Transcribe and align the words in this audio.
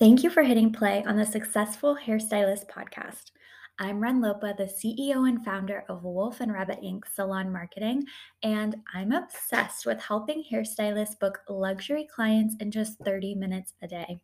Thank 0.00 0.22
you 0.22 0.30
for 0.30 0.42
hitting 0.42 0.72
play 0.72 1.04
on 1.04 1.18
the 1.18 1.26
Successful 1.26 1.94
Hairstylist 1.94 2.70
podcast. 2.70 3.32
I'm 3.78 4.00
Ren 4.00 4.22
Lopa, 4.22 4.54
the 4.56 4.64
CEO 4.64 5.28
and 5.28 5.44
founder 5.44 5.84
of 5.90 6.04
Wolf 6.04 6.40
and 6.40 6.50
Rabbit 6.50 6.80
Inc. 6.82 7.02
Salon 7.14 7.52
Marketing, 7.52 8.04
and 8.42 8.76
I'm 8.94 9.12
obsessed 9.12 9.84
with 9.84 10.00
helping 10.00 10.42
hairstylists 10.50 11.18
book 11.18 11.40
luxury 11.50 12.08
clients 12.10 12.56
in 12.60 12.70
just 12.70 12.98
30 13.04 13.34
minutes 13.34 13.74
a 13.82 13.88
day. 13.88 14.18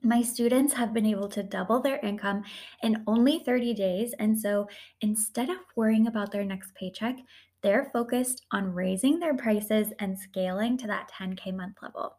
My 0.00 0.22
students 0.22 0.72
have 0.72 0.94
been 0.94 1.04
able 1.04 1.28
to 1.28 1.42
double 1.42 1.82
their 1.82 1.98
income 1.98 2.44
in 2.82 3.04
only 3.06 3.40
30 3.40 3.74
days, 3.74 4.14
and 4.18 4.40
so 4.40 4.66
instead 5.02 5.50
of 5.50 5.58
worrying 5.76 6.06
about 6.06 6.32
their 6.32 6.44
next 6.46 6.74
paycheck, 6.74 7.16
they're 7.60 7.90
focused 7.92 8.46
on 8.50 8.72
raising 8.72 9.20
their 9.20 9.34
prices 9.34 9.88
and 9.98 10.18
scaling 10.18 10.78
to 10.78 10.86
that 10.86 11.10
10K 11.10 11.54
month 11.54 11.76
level. 11.82 12.16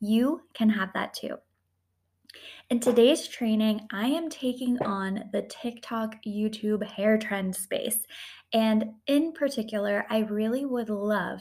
You 0.00 0.42
can 0.52 0.68
have 0.68 0.92
that 0.92 1.14
too. 1.14 1.38
In 2.70 2.78
today's 2.78 3.26
training, 3.26 3.88
I 3.92 4.06
am 4.06 4.30
taking 4.30 4.80
on 4.82 5.24
the 5.32 5.42
TikTok, 5.42 6.16
YouTube 6.24 6.86
hair 6.86 7.18
trend 7.18 7.56
space. 7.56 7.98
And 8.52 8.92
in 9.06 9.32
particular, 9.32 10.06
I 10.08 10.20
really 10.20 10.64
would 10.64 10.88
love 10.88 11.40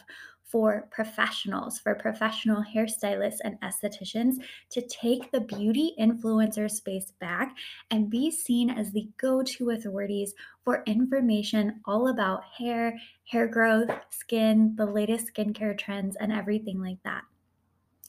for 0.50 0.88
professionals, 0.90 1.78
for 1.78 1.94
professional 1.94 2.64
hairstylists 2.64 3.38
and 3.44 3.62
estheticians 3.62 4.38
to 4.72 4.82
take 4.88 5.32
the 5.32 5.42
beauty 5.42 5.94
influencer 6.00 6.70
space 6.70 7.14
back 7.20 7.56
and 7.92 8.10
be 8.10 8.32
seen 8.32 8.72
as 8.72 8.92
the 8.92 9.08
go 9.18 9.44
to 9.44 9.70
authorities 9.70 10.34
for 10.64 10.82
information 10.88 11.80
all 11.86 12.08
about 12.08 12.44
hair, 12.58 13.00
hair 13.26 13.48
growth, 13.48 13.92
skin, 14.10 14.74
the 14.76 14.86
latest 14.86 15.32
skincare 15.32 15.78
trends, 15.78 16.16
and 16.16 16.34
everything 16.34 16.82
like 16.82 17.02
that. 17.04 17.22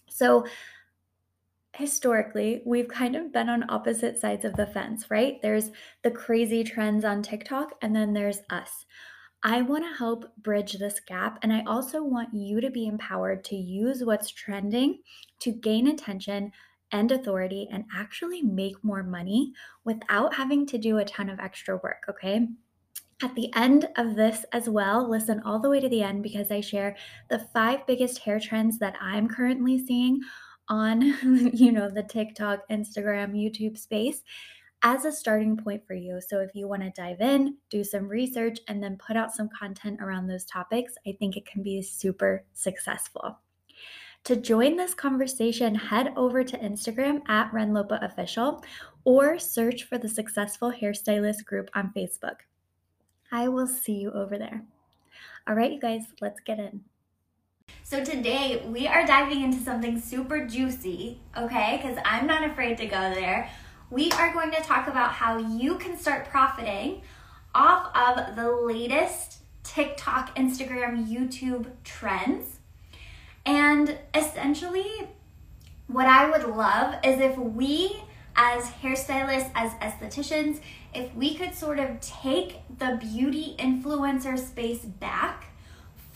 So, 0.09 0.47
historically, 1.81 2.63
we've 2.67 2.89
kind 2.89 3.17
of 3.17 3.33
been 3.33 3.49
on 3.49 3.69
opposite 3.71 4.19
sides 4.19 4.45
of 4.45 4.55
the 4.55 4.67
fence, 4.67 5.07
right? 5.11 5.41
There's 5.41 5.71
the 6.03 6.11
crazy 6.11 6.63
trends 6.63 7.05
on 7.05 7.23
TikTok, 7.23 7.73
and 7.81 7.97
then 7.97 8.13
there's 8.13 8.41
us. 8.51 8.85
I 9.43 9.63
want 9.63 9.85
to 9.85 9.99
help 9.99 10.37
bridge 10.37 10.75
this 10.75 11.01
gap, 11.01 11.39
and 11.43 11.53
I 11.53 11.65
also 11.67 12.05
want 12.05 12.35
you 12.35 12.61
to 12.61 12.71
be 12.71 12.87
empowered 12.87 13.43
to 13.45 13.57
use 13.57 14.05
what's 14.05 14.31
trending 14.31 15.01
to 15.41 15.53
gain 15.53 15.89
attention 15.89 16.53
and 16.93 17.11
authority 17.11 17.67
and 17.73 17.85
actually 17.97 18.43
make 18.43 18.85
more 18.85 19.03
money 19.03 19.53
without 19.85 20.35
having 20.35 20.67
to 20.67 20.77
do 20.77 20.99
a 20.99 21.05
ton 21.05 21.31
of 21.31 21.41
extra 21.41 21.79
work, 21.83 22.05
okay? 22.11 22.47
At 23.23 23.35
the 23.35 23.51
end 23.55 23.89
of 23.97 24.17
this 24.17 24.45
as 24.53 24.69
well, 24.69 25.09
listen 25.09 25.41
all 25.45 25.59
the 25.59 25.71
way 25.71 25.81
to 25.81 25.89
the 25.89 26.03
end 26.03 26.23
because 26.23 26.51
I 26.51 26.61
share 26.61 26.97
the 27.29 27.39
five 27.55 27.87
biggest 27.87 28.19
hair 28.19 28.41
trends 28.41 28.79
that 28.79 28.97
I'm 29.01 29.29
currently 29.29 29.85
seeing 29.85 30.21
on, 30.71 31.03
you 31.53 31.73
know, 31.73 31.91
the 31.91 32.03
TikTok, 32.03 32.61
Instagram, 32.71 33.35
YouTube 33.35 33.77
space 33.77 34.23
as 34.83 35.05
a 35.05 35.13
starting 35.13 35.57
point 35.57 35.87
for 35.87 35.95
you. 35.95 36.21
So 36.27 36.41
if 36.41 36.55
you 36.55 36.67
want 36.67 36.83
to 36.83 36.91
dive 36.91 37.21
in, 37.21 37.57
do 37.69 37.85
some 37.85 38.09
research, 38.09 38.59
and 38.69 38.83
then 38.83 38.97
put 38.97 39.17
out 39.17 39.35
some 39.35 39.51
content 39.51 40.01
around 40.01 40.27
those 40.27 40.47
topics, 40.47 40.95
I 41.07 41.13
think 41.19 41.37
it 41.37 41.45
can 41.45 41.63
be 41.63 41.83
super 41.83 42.45
successful. 42.55 43.39
To 44.25 44.37
join 44.37 44.77
this 44.77 44.95
conversation, 44.95 45.75
head 45.75 46.13
over 46.17 46.45
to 46.45 46.59
Instagram 46.59 47.23
at 47.29 47.51
Renlopa 47.53 48.03
Official 48.05 48.63
or 49.05 49.39
search 49.39 49.85
for 49.85 49.99
the 49.99 50.09
Successful 50.09 50.71
Hairstylist 50.71 51.45
group 51.47 51.71
on 51.75 51.93
Facebook. 51.97 52.37
I 53.33 53.49
will 53.49 53.67
see 53.67 53.95
you 53.95 54.13
over 54.13 54.37
there. 54.37 54.63
All 55.49 55.55
right, 55.55 55.73
you 55.73 55.81
guys, 55.81 56.05
let's 56.21 56.41
get 56.41 56.59
in. 56.59 56.83
So 57.91 58.05
today 58.05 58.63
we 58.69 58.87
are 58.87 59.05
diving 59.05 59.43
into 59.43 59.59
something 59.65 60.01
super 60.01 60.47
juicy, 60.47 61.19
okay? 61.37 61.81
Because 61.83 61.99
I'm 62.05 62.25
not 62.25 62.49
afraid 62.49 62.79
to 62.79 62.87
go 62.87 63.13
there. 63.13 63.51
We 63.91 64.13
are 64.13 64.33
going 64.33 64.53
to 64.53 64.61
talk 64.63 64.87
about 64.87 65.11
how 65.11 65.39
you 65.39 65.75
can 65.75 65.99
start 65.99 66.29
profiting 66.29 67.03
off 67.53 67.91
of 67.97 68.37
the 68.37 68.49
latest 68.49 69.39
TikTok, 69.65 70.37
Instagram, 70.37 71.09
YouTube 71.09 71.67
trends. 71.83 72.61
And 73.45 73.99
essentially, 74.15 75.09
what 75.89 76.07
I 76.07 76.31
would 76.31 76.45
love 76.45 76.95
is 77.03 77.19
if 77.19 77.37
we, 77.37 78.01
as 78.37 78.67
hairstylists, 78.67 79.51
as 79.57 79.73
estheticians, 79.81 80.61
if 80.95 81.13
we 81.17 81.35
could 81.35 81.57
sort 81.57 81.81
of 81.81 82.01
take 82.01 82.61
the 82.79 83.01
beauty 83.01 83.57
influencer 83.59 84.39
space 84.39 84.85
back 84.85 85.50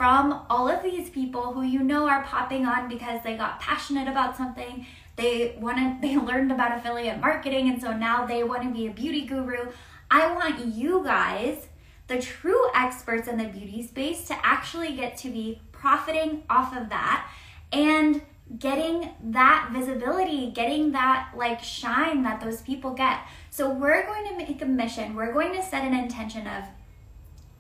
from 0.05 0.45
all 0.51 0.69
of 0.69 0.83
these 0.83 1.09
people 1.09 1.55
who 1.55 1.63
you 1.63 1.83
know 1.83 2.07
are 2.07 2.23
popping 2.25 2.67
on 2.67 2.91
because 2.91 3.23
they 3.25 3.39
got 3.39 3.59
passionate 3.59 4.07
about 4.07 4.37
something. 4.37 4.87
They 5.17 5.57
wanted 5.59 6.03
they 6.03 6.19
learned 6.19 6.53
about 6.53 6.77
affiliate 6.77 7.21
marketing 7.21 7.71
and 7.71 7.81
so 7.81 7.97
now 7.97 8.27
they 8.27 8.45
want 8.45 8.65
to 8.65 8.71
be 8.71 8.87
a 8.87 8.91
beauty 8.91 9.25
guru. 9.25 9.71
I 10.11 10.31
want 10.35 10.63
you 10.67 11.03
guys 11.03 11.69
the 12.07 12.21
true 12.21 12.69
experts 12.75 13.29
in 13.29 13.39
the 13.39 13.47
beauty 13.47 13.83
space 13.83 14.27
to 14.27 14.37
actually 14.45 14.95
get 14.95 15.17
to 15.19 15.31
be 15.31 15.63
profiting 15.73 16.43
off 16.51 16.77
of 16.77 16.91
that 16.91 17.27
and 17.73 18.21
getting 18.59 19.09
that 19.23 19.71
visibility 19.73 20.51
getting 20.51 20.93
that 20.93 21.31
like 21.35 21.65
shine 21.65 22.23
that 22.25 22.43
those 22.43 22.61
people 22.61 22.91
get. 22.91 23.21
So 23.49 23.71
we're 23.71 24.05
going 24.05 24.29
to 24.29 24.37
make 24.37 24.61
a 24.61 24.67
mission. 24.67 25.15
We're 25.15 25.33
going 25.33 25.55
to 25.55 25.63
set 25.63 25.83
an 25.83 25.95
intention 25.95 26.47
of 26.47 26.65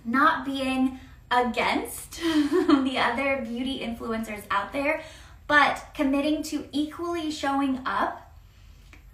not 0.04 0.44
being 0.44 1.00
against 1.30 2.12
the 2.20 2.96
other 2.98 3.44
beauty 3.44 3.80
influencers 3.80 4.42
out 4.50 4.72
there, 4.72 5.02
but 5.46 5.86
committing 5.94 6.42
to 6.44 6.66
equally 6.72 7.30
showing 7.30 7.80
up 7.84 8.32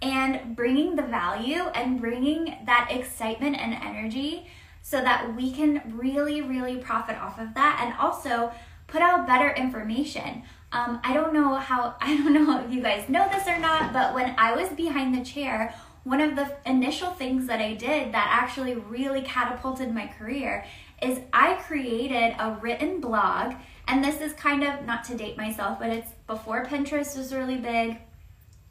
and 0.01 0.55
bringing 0.55 0.95
the 0.95 1.03
value 1.03 1.63
and 1.75 2.01
bringing 2.01 2.57
that 2.65 2.89
excitement 2.91 3.55
and 3.57 3.73
energy 3.73 4.47
so 4.81 4.99
that 5.01 5.35
we 5.35 5.51
can 5.51 5.81
really, 5.95 6.41
really 6.41 6.77
profit 6.77 7.15
off 7.17 7.39
of 7.39 7.53
that 7.53 7.79
and 7.81 7.93
also 7.99 8.51
put 8.87 9.01
out 9.01 9.27
better 9.27 9.51
information. 9.51 10.43
Um, 10.71 10.99
I 11.03 11.13
don't 11.13 11.33
know 11.33 11.55
how, 11.55 11.95
I 12.01 12.15
don't 12.17 12.33
know 12.33 12.63
if 12.63 12.71
you 12.71 12.81
guys 12.81 13.07
know 13.09 13.27
this 13.31 13.47
or 13.47 13.59
not, 13.59 13.93
but 13.93 14.13
when 14.13 14.33
I 14.37 14.53
was 14.53 14.69
behind 14.69 15.15
the 15.15 15.23
chair, 15.23 15.73
one 16.03 16.19
of 16.19 16.35
the 16.35 16.57
initial 16.65 17.11
things 17.11 17.45
that 17.45 17.59
I 17.59 17.73
did 17.73 18.11
that 18.13 18.27
actually 18.41 18.73
really 18.73 19.21
catapulted 19.21 19.93
my 19.93 20.07
career 20.07 20.65
is 21.01 21.19
I 21.33 21.55
created 21.55 22.35
a 22.39 22.57
written 22.61 23.01
blog, 23.01 23.55
and 23.87 24.03
this 24.03 24.21
is 24.21 24.33
kind 24.33 24.63
of 24.63 24.85
not 24.85 25.03
to 25.05 25.17
date 25.17 25.37
myself, 25.37 25.79
but 25.79 25.89
it's 25.89 26.11
before 26.27 26.65
Pinterest 26.65 27.17
was 27.17 27.33
really 27.33 27.57
big, 27.57 27.97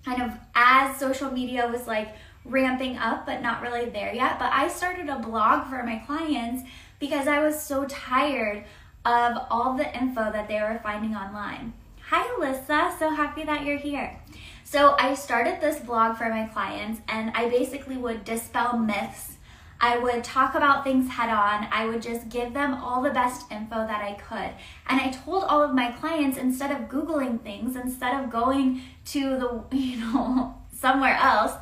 kind 0.04 0.22
of 0.22 0.32
as 0.54 0.98
social 0.98 1.30
media 1.30 1.66
was 1.66 1.86
like 1.86 2.14
ramping 2.44 2.96
up, 2.96 3.26
but 3.26 3.42
not 3.42 3.62
really 3.62 3.90
there 3.90 4.14
yet. 4.14 4.38
But 4.38 4.52
I 4.52 4.68
started 4.68 5.08
a 5.08 5.18
blog 5.18 5.68
for 5.68 5.82
my 5.82 5.98
clients 6.06 6.68
because 6.98 7.26
I 7.28 7.44
was 7.44 7.60
so 7.60 7.84
tired 7.86 8.64
of 9.04 9.32
all 9.50 9.76
the 9.76 9.96
info 9.98 10.30
that 10.30 10.48
they 10.48 10.60
were 10.60 10.80
finding 10.82 11.14
online. 11.14 11.72
Hi, 12.08 12.26
Alyssa. 12.38 12.98
So 12.98 13.10
happy 13.10 13.44
that 13.44 13.64
you're 13.64 13.78
here. 13.78 14.18
So, 14.64 14.94
I 15.00 15.14
started 15.14 15.60
this 15.60 15.80
blog 15.80 16.16
for 16.16 16.28
my 16.28 16.46
clients, 16.46 17.00
and 17.08 17.32
I 17.34 17.48
basically 17.48 17.96
would 17.96 18.24
dispel 18.24 18.78
myths 18.78 19.36
I 19.80 19.96
would 19.96 20.22
talk 20.22 20.54
about 20.54 20.84
things 20.84 21.08
head 21.08 21.30
on. 21.30 21.66
I 21.72 21.86
would 21.86 22.02
just 22.02 22.28
give 22.28 22.52
them 22.52 22.74
all 22.74 23.02
the 23.02 23.10
best 23.10 23.50
info 23.50 23.86
that 23.86 24.02
I 24.02 24.12
could. 24.14 24.54
And 24.88 25.00
I 25.00 25.10
told 25.10 25.44
all 25.44 25.62
of 25.62 25.74
my 25.74 25.90
clients 25.92 26.36
instead 26.36 26.70
of 26.70 26.88
Googling 26.88 27.40
things, 27.40 27.76
instead 27.76 28.22
of 28.22 28.30
going 28.30 28.82
to 29.06 29.38
the, 29.38 29.76
you 29.76 29.98
know, 29.98 30.54
somewhere 30.72 31.16
else, 31.16 31.52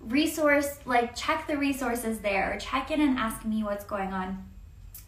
resource, 0.00 0.78
like 0.86 1.14
check 1.14 1.46
the 1.46 1.56
resources 1.56 2.18
there 2.18 2.52
or 2.52 2.58
check 2.58 2.90
in 2.90 3.00
and 3.00 3.18
ask 3.18 3.44
me 3.44 3.62
what's 3.62 3.84
going 3.84 4.12
on 4.12 4.44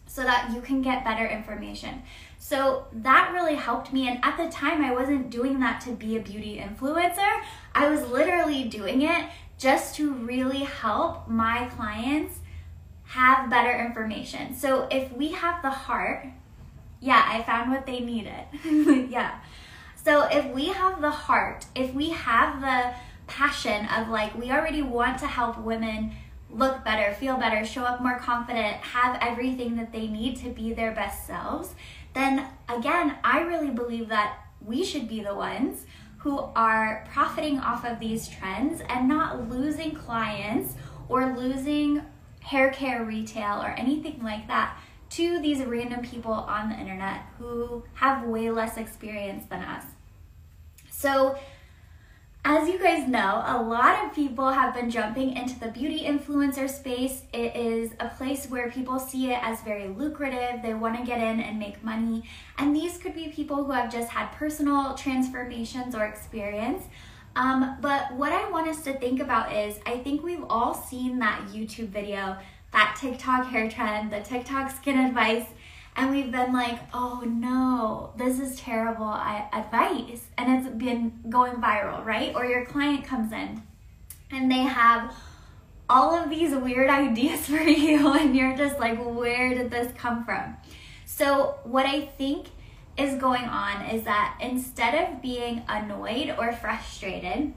so 0.07 0.23
that 0.23 0.51
you 0.53 0.61
can 0.61 0.81
get 0.81 1.05
better 1.05 1.25
information. 1.25 2.03
So 2.37 2.85
that 2.91 3.31
really 3.33 3.55
helped 3.55 3.93
me. 3.93 4.09
And 4.09 4.19
at 4.23 4.35
the 4.35 4.49
time, 4.49 4.81
I 4.81 4.93
wasn't 4.93 5.29
doing 5.29 5.59
that 5.61 5.79
to 5.81 5.91
be 5.91 6.17
a 6.17 6.19
beauty 6.19 6.57
influencer. 6.57 7.41
I 7.73 7.89
was 7.89 8.09
literally 8.09 8.65
doing 8.65 9.03
it 9.03 9.29
just 9.57 9.95
to 9.95 10.13
really 10.13 10.63
help 10.63 11.29
my 11.29 11.69
clients 11.75 12.40
have 13.11 13.49
better 13.49 13.77
information. 13.77 14.55
So 14.55 14.87
if 14.89 15.11
we 15.11 15.33
have 15.33 15.61
the 15.61 15.69
heart, 15.69 16.25
yeah, 17.01 17.21
I 17.27 17.41
found 17.43 17.69
what 17.69 17.85
they 17.85 17.99
needed. 17.99 18.45
yeah. 19.11 19.41
So 20.01 20.29
if 20.31 20.45
we 20.53 20.67
have 20.67 21.01
the 21.01 21.11
heart, 21.11 21.65
if 21.75 21.93
we 21.93 22.11
have 22.11 22.61
the 22.61 22.93
passion 23.27 23.85
of 23.87 24.07
like, 24.07 24.33
we 24.39 24.49
already 24.49 24.81
want 24.81 25.19
to 25.19 25.27
help 25.27 25.57
women 25.57 26.13
look 26.49 26.85
better, 26.85 27.13
feel 27.13 27.35
better, 27.35 27.65
show 27.65 27.83
up 27.83 28.01
more 28.01 28.17
confident, 28.17 28.77
have 28.77 29.17
everything 29.19 29.75
that 29.75 29.91
they 29.91 30.07
need 30.07 30.37
to 30.37 30.49
be 30.49 30.71
their 30.71 30.93
best 30.93 31.27
selves, 31.27 31.75
then 32.13 32.47
again, 32.69 33.17
I 33.25 33.41
really 33.41 33.71
believe 33.71 34.07
that 34.07 34.37
we 34.65 34.85
should 34.85 35.09
be 35.09 35.21
the 35.21 35.35
ones 35.35 35.85
who 36.19 36.39
are 36.55 37.05
profiting 37.11 37.59
off 37.59 37.83
of 37.83 37.99
these 37.99 38.29
trends 38.29 38.81
and 38.87 39.09
not 39.09 39.49
losing 39.49 39.95
clients 39.95 40.75
or 41.09 41.35
losing 41.35 42.03
hair 42.41 42.69
care 42.71 43.03
retail 43.05 43.61
or 43.61 43.69
anything 43.77 44.21
like 44.23 44.47
that 44.47 44.77
to 45.11 45.41
these 45.41 45.59
random 45.63 46.01
people 46.01 46.31
on 46.31 46.69
the 46.69 46.75
internet 46.75 47.21
who 47.37 47.83
have 47.95 48.23
way 48.25 48.49
less 48.49 48.77
experience 48.77 49.45
than 49.49 49.61
us. 49.61 49.83
So, 50.89 51.37
As 52.43 52.67
you 52.67 52.79
guys 52.79 53.07
know, 53.07 53.43
a 53.45 53.61
lot 53.61 54.03
of 54.03 54.15
people 54.15 54.49
have 54.49 54.73
been 54.73 54.89
jumping 54.89 55.37
into 55.37 55.59
the 55.59 55.67
beauty 55.67 56.05
influencer 56.05 56.67
space. 56.67 57.21
It 57.33 57.55
is 57.55 57.91
a 57.99 58.07
place 58.09 58.47
where 58.47 58.71
people 58.71 58.97
see 58.99 59.31
it 59.31 59.37
as 59.43 59.61
very 59.61 59.89
lucrative. 59.89 60.63
They 60.63 60.73
want 60.73 60.97
to 60.97 61.05
get 61.05 61.19
in 61.19 61.39
and 61.39 61.59
make 61.59 61.83
money. 61.83 62.23
And 62.57 62.75
these 62.75 62.97
could 62.97 63.13
be 63.13 63.27
people 63.27 63.63
who 63.63 63.71
have 63.73 63.91
just 63.91 64.09
had 64.09 64.31
personal 64.31 64.95
transformations 64.95 65.93
or 65.93 66.05
experience. 66.05 66.85
Um, 67.35 67.77
but 67.81 68.13
what 68.13 68.31
I 68.31 68.49
want 68.49 68.67
us 68.67 68.83
to 68.83 68.93
think 68.93 69.21
about 69.21 69.53
is 69.53 69.79
I 69.85 69.97
think 69.97 70.23
we've 70.23 70.43
all 70.49 70.73
seen 70.73 71.19
that 71.19 71.47
YouTube 71.47 71.89
video, 71.89 72.37
that 72.73 72.97
TikTok 72.99 73.47
hair 73.47 73.69
trend, 73.69 74.11
the 74.11 74.19
TikTok 74.19 74.71
skin 74.71 74.99
advice 74.99 75.45
and 75.95 76.09
we've 76.09 76.31
been 76.31 76.53
like, 76.53 76.79
oh 76.93 77.23
no, 77.25 78.13
this 78.17 78.39
is 78.39 78.57
terrible 78.57 79.13
advice, 79.13 80.27
and 80.37 80.65
it's 80.65 80.75
been 80.75 81.19
going 81.29 81.53
viral, 81.55 82.03
right? 82.05 82.33
Or 82.35 82.45
your 82.45 82.65
client 82.65 83.05
comes 83.05 83.33
in 83.33 83.61
and 84.31 84.49
they 84.49 84.59
have 84.59 85.13
all 85.89 86.15
of 86.15 86.29
these 86.29 86.55
weird 86.55 86.89
ideas 86.89 87.45
for 87.47 87.61
you, 87.61 88.13
and 88.13 88.35
you're 88.35 88.55
just 88.55 88.79
like, 88.79 89.03
where 89.03 89.53
did 89.53 89.69
this 89.69 89.91
come 89.97 90.23
from? 90.23 90.55
So, 91.05 91.55
what 91.63 91.85
I 91.85 92.05
think 92.17 92.47
is 92.97 93.15
going 93.15 93.45
on 93.45 93.85
is 93.85 94.03
that 94.03 94.37
instead 94.41 94.95
of 94.95 95.21
being 95.21 95.63
annoyed 95.67 96.35
or 96.37 96.51
frustrated, 96.51 97.53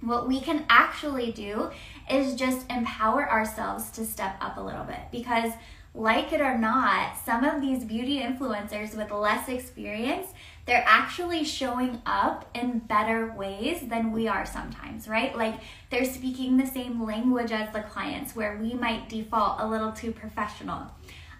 what 0.00 0.28
we 0.28 0.40
can 0.40 0.64
actually 0.68 1.32
do 1.32 1.70
is 2.10 2.34
just 2.34 2.70
empower 2.70 3.28
ourselves 3.28 3.90
to 3.90 4.04
step 4.04 4.36
up 4.40 4.56
a 4.56 4.60
little 4.60 4.84
bit 4.84 5.00
because 5.10 5.52
like 5.94 6.32
it 6.32 6.40
or 6.40 6.56
not, 6.56 7.16
some 7.24 7.44
of 7.44 7.60
these 7.60 7.82
beauty 7.82 8.20
influencers 8.20 8.96
with 8.96 9.10
less 9.10 9.48
experience, 9.48 10.28
they're 10.66 10.84
actually 10.86 11.44
showing 11.44 12.00
up 12.06 12.48
in 12.54 12.78
better 12.78 13.32
ways 13.32 13.80
than 13.88 14.12
we 14.12 14.28
are 14.28 14.46
sometimes, 14.46 15.08
right? 15.08 15.36
Like 15.36 15.54
they're 15.90 16.04
speaking 16.04 16.56
the 16.56 16.66
same 16.66 17.04
language 17.04 17.50
as 17.50 17.72
the 17.72 17.80
clients, 17.80 18.36
where 18.36 18.58
we 18.60 18.74
might 18.74 19.08
default 19.08 19.60
a 19.60 19.66
little 19.66 19.90
too 19.90 20.12
professional. 20.12 20.86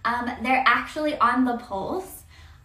Um, 0.05 0.31
they're 0.43 0.65
actually 0.67 1.17
on 1.19 1.45
the 1.45 1.59
pulse 1.59 2.18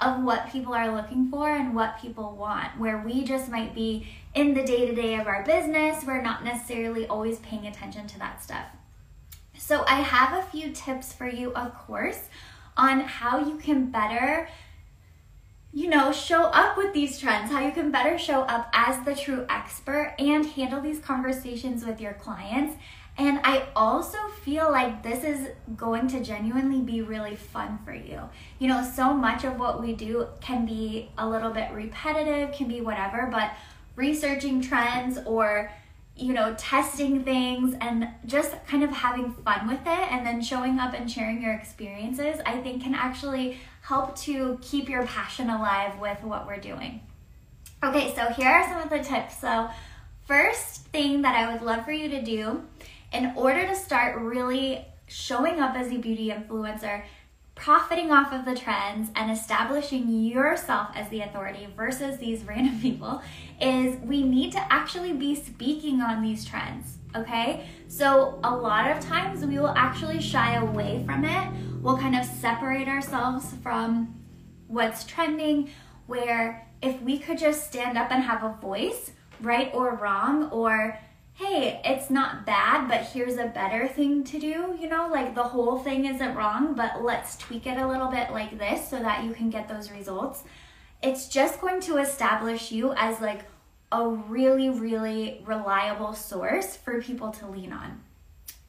of 0.06 0.24
what 0.24 0.52
people 0.52 0.74
are 0.74 0.96
looking 0.96 1.30
for 1.30 1.50
and 1.50 1.76
what 1.76 2.00
people 2.00 2.36
want, 2.36 2.78
where 2.80 3.00
we 3.00 3.24
just 3.24 3.50
might 3.50 3.74
be 3.74 4.08
in 4.36 4.54
the 4.54 4.64
day 4.64 4.86
to 4.88 4.96
day 4.96 5.16
of 5.16 5.28
our 5.28 5.44
business, 5.44 6.04
we're 6.06 6.22
not 6.22 6.44
necessarily 6.44 7.08
always 7.08 7.40
paying 7.40 7.68
attention 7.68 8.08
to 8.08 8.20
that 8.20 8.44
stuff. 8.44 8.66
So 9.58 9.86
I 9.88 10.02
have 10.02 10.34
a 10.38 10.48
few 10.50 10.72
tips 10.72 11.14
for 11.14 11.28
you, 11.28 11.54
of 11.54 11.74
course, 11.76 12.20
on 12.76 13.02
how 13.02 13.40
you 13.40 13.58
can 13.58 13.92
better 13.92 14.48
you 15.76 15.90
know, 15.90 16.12
show 16.12 16.44
up 16.44 16.78
with 16.78 16.94
these 16.94 17.20
trends, 17.20 17.52
how 17.52 17.60
you 17.60 17.72
can 17.72 17.90
better 17.90 18.18
show 18.18 18.42
up 18.42 18.70
as 18.74 19.04
the 19.06 19.16
true 19.16 19.44
expert 19.50 20.14
and 20.20 20.46
handle 20.46 20.80
these 20.80 21.00
conversations 21.00 21.84
with 21.84 22.00
your 22.00 22.14
clients. 22.14 22.78
And 23.18 23.40
I 23.44 23.68
also 23.76 24.18
feel 24.44 24.72
like 24.72 25.04
this 25.04 25.24
is 25.24 25.50
going 25.76 26.08
to 26.10 26.24
genuinely 26.24 26.82
be 26.82 27.02
really 27.02 27.36
fun 27.36 27.80
for 27.86 27.94
you. 27.94 28.22
You 28.58 28.68
know, 28.68 28.84
so 28.84 29.14
much 29.14 29.44
of 29.44 29.60
what 29.60 29.82
we 29.82 29.94
do 29.94 30.28
can 30.42 30.66
be 30.66 31.12
a 31.18 31.28
little 31.28 31.52
bit 31.52 31.72
repetitive, 31.72 32.56
can 32.56 32.68
be 32.68 32.82
whatever, 32.82 33.30
but 33.32 33.54
researching 33.96 34.62
trends 34.62 35.20
or 35.26 35.72
you 36.16 36.34
know, 36.34 36.54
testing 36.58 37.24
things 37.24 37.76
and 37.82 38.08
just 38.26 38.52
kind 38.68 38.84
of 38.84 38.92
having 38.92 39.34
fun 39.34 39.68
with 39.68 39.82
it 39.82 40.12
and 40.12 40.26
then 40.26 40.42
showing 40.42 40.78
up 40.78 40.94
and 40.94 41.10
sharing 41.10 41.42
your 41.42 41.54
experiences, 41.54 42.40
I 42.46 42.58
think 42.58 42.84
can 42.84 42.94
actually 42.94 43.58
help 43.82 44.16
to 44.20 44.60
keep 44.62 44.90
your 44.90 45.06
passion 45.08 45.50
alive 45.50 46.00
with 46.00 46.22
what 46.24 46.46
we're 46.46 46.60
doing. 46.60 47.02
Okay, 47.84 48.14
so 48.16 48.28
here 48.28 48.48
are 48.48 48.64
some 48.70 48.82
of 48.82 48.90
the 48.90 49.00
tips. 49.00 49.40
So, 49.40 49.70
first 50.28 50.86
thing 50.88 51.24
that 51.24 51.36
I 51.36 51.52
would 51.52 51.64
love 51.64 51.84
for 51.84 51.92
you 51.92 52.10
to 52.10 52.22
do 52.22 52.64
in 53.14 53.32
order 53.36 53.66
to 53.68 53.76
start 53.76 54.20
really 54.20 54.86
showing 55.08 55.60
up 55.60 55.76
as 55.76 55.92
a 55.92 55.98
beauty 55.98 56.30
influencer, 56.30 57.04
profiting 57.56 58.12
off 58.12 58.34
of 58.34 58.46
the 58.46 58.56
trends 58.56 59.10
and 59.16 59.32
establishing 59.32 60.10
yourself 60.10 60.90
as 60.96 61.08
the 61.10 61.22
authority 61.22 61.68
versus 61.78 62.18
these 62.18 62.44
random 62.46 62.80
people 62.82 63.22
is 63.62 63.98
we 64.02 64.24
need 64.24 64.52
to 64.52 64.74
actually 64.74 65.14
be 65.14 65.36
speaking 65.36 66.02
on 66.02 66.22
these 66.22 66.44
trends, 66.44 66.98
okay? 67.16 67.68
So, 67.88 68.40
a 68.44 68.56
lot 68.56 68.90
of 68.90 69.00
times 69.00 69.46
we 69.46 69.60
will 69.60 69.74
actually 69.78 70.20
shy 70.20 70.56
away 70.56 71.04
from 71.06 71.24
it. 71.24 71.48
We'll 71.82 71.98
kind 71.98 72.16
of 72.16 72.26
separate 72.26 72.88
ourselves 72.88 73.54
from 73.62 74.16
what's 74.68 75.04
trending, 75.04 75.70
where 76.08 76.68
if 76.82 77.00
we 77.02 77.20
could 77.20 77.38
just 77.38 77.68
stand 77.68 77.98
up 77.98 78.12
and 78.12 78.24
have 78.24 78.44
a 78.44 78.58
voice, 78.60 79.12
right 79.42 79.70
or 79.74 79.96
wrong, 79.96 80.50
or 80.50 80.98
hey, 81.36 81.82
it's 81.84 82.10
not 82.10 82.46
bad, 82.46 82.88
but 82.88 83.02
here's 83.02 83.38
a 83.38 83.48
better 83.48 83.88
thing 83.88 84.24
to 84.24 84.40
do, 84.40 84.78
you 84.80 84.88
know, 84.88 85.08
like 85.12 85.34
the 85.34 85.44
whole 85.44 85.80
thing 85.80 86.06
isn't 86.06 86.36
wrong, 86.36 86.76
but 86.76 87.04
let's 87.04 87.36
tweak 87.38 87.66
it 87.66 87.78
a 87.78 87.88
little 87.88 88.10
bit 88.10 88.32
like 88.32 88.58
this 88.60 88.88
so 88.88 89.00
that 89.00 89.24
you 89.24 89.34
can 89.34 89.50
get 89.50 89.68
those 89.68 89.92
results. 89.92 90.44
It's 91.02 91.28
just 91.28 91.60
going 91.60 91.82
to 91.82 91.98
establish 91.98 92.72
you 92.72 92.94
as 92.94 93.20
like 93.20 93.46
a 93.92 94.08
really, 94.08 94.70
really 94.70 95.44
reliable 95.46 96.14
source 96.14 96.76
for 96.76 97.02
people 97.02 97.32
to 97.32 97.48
lean 97.48 97.74
on. 97.74 98.02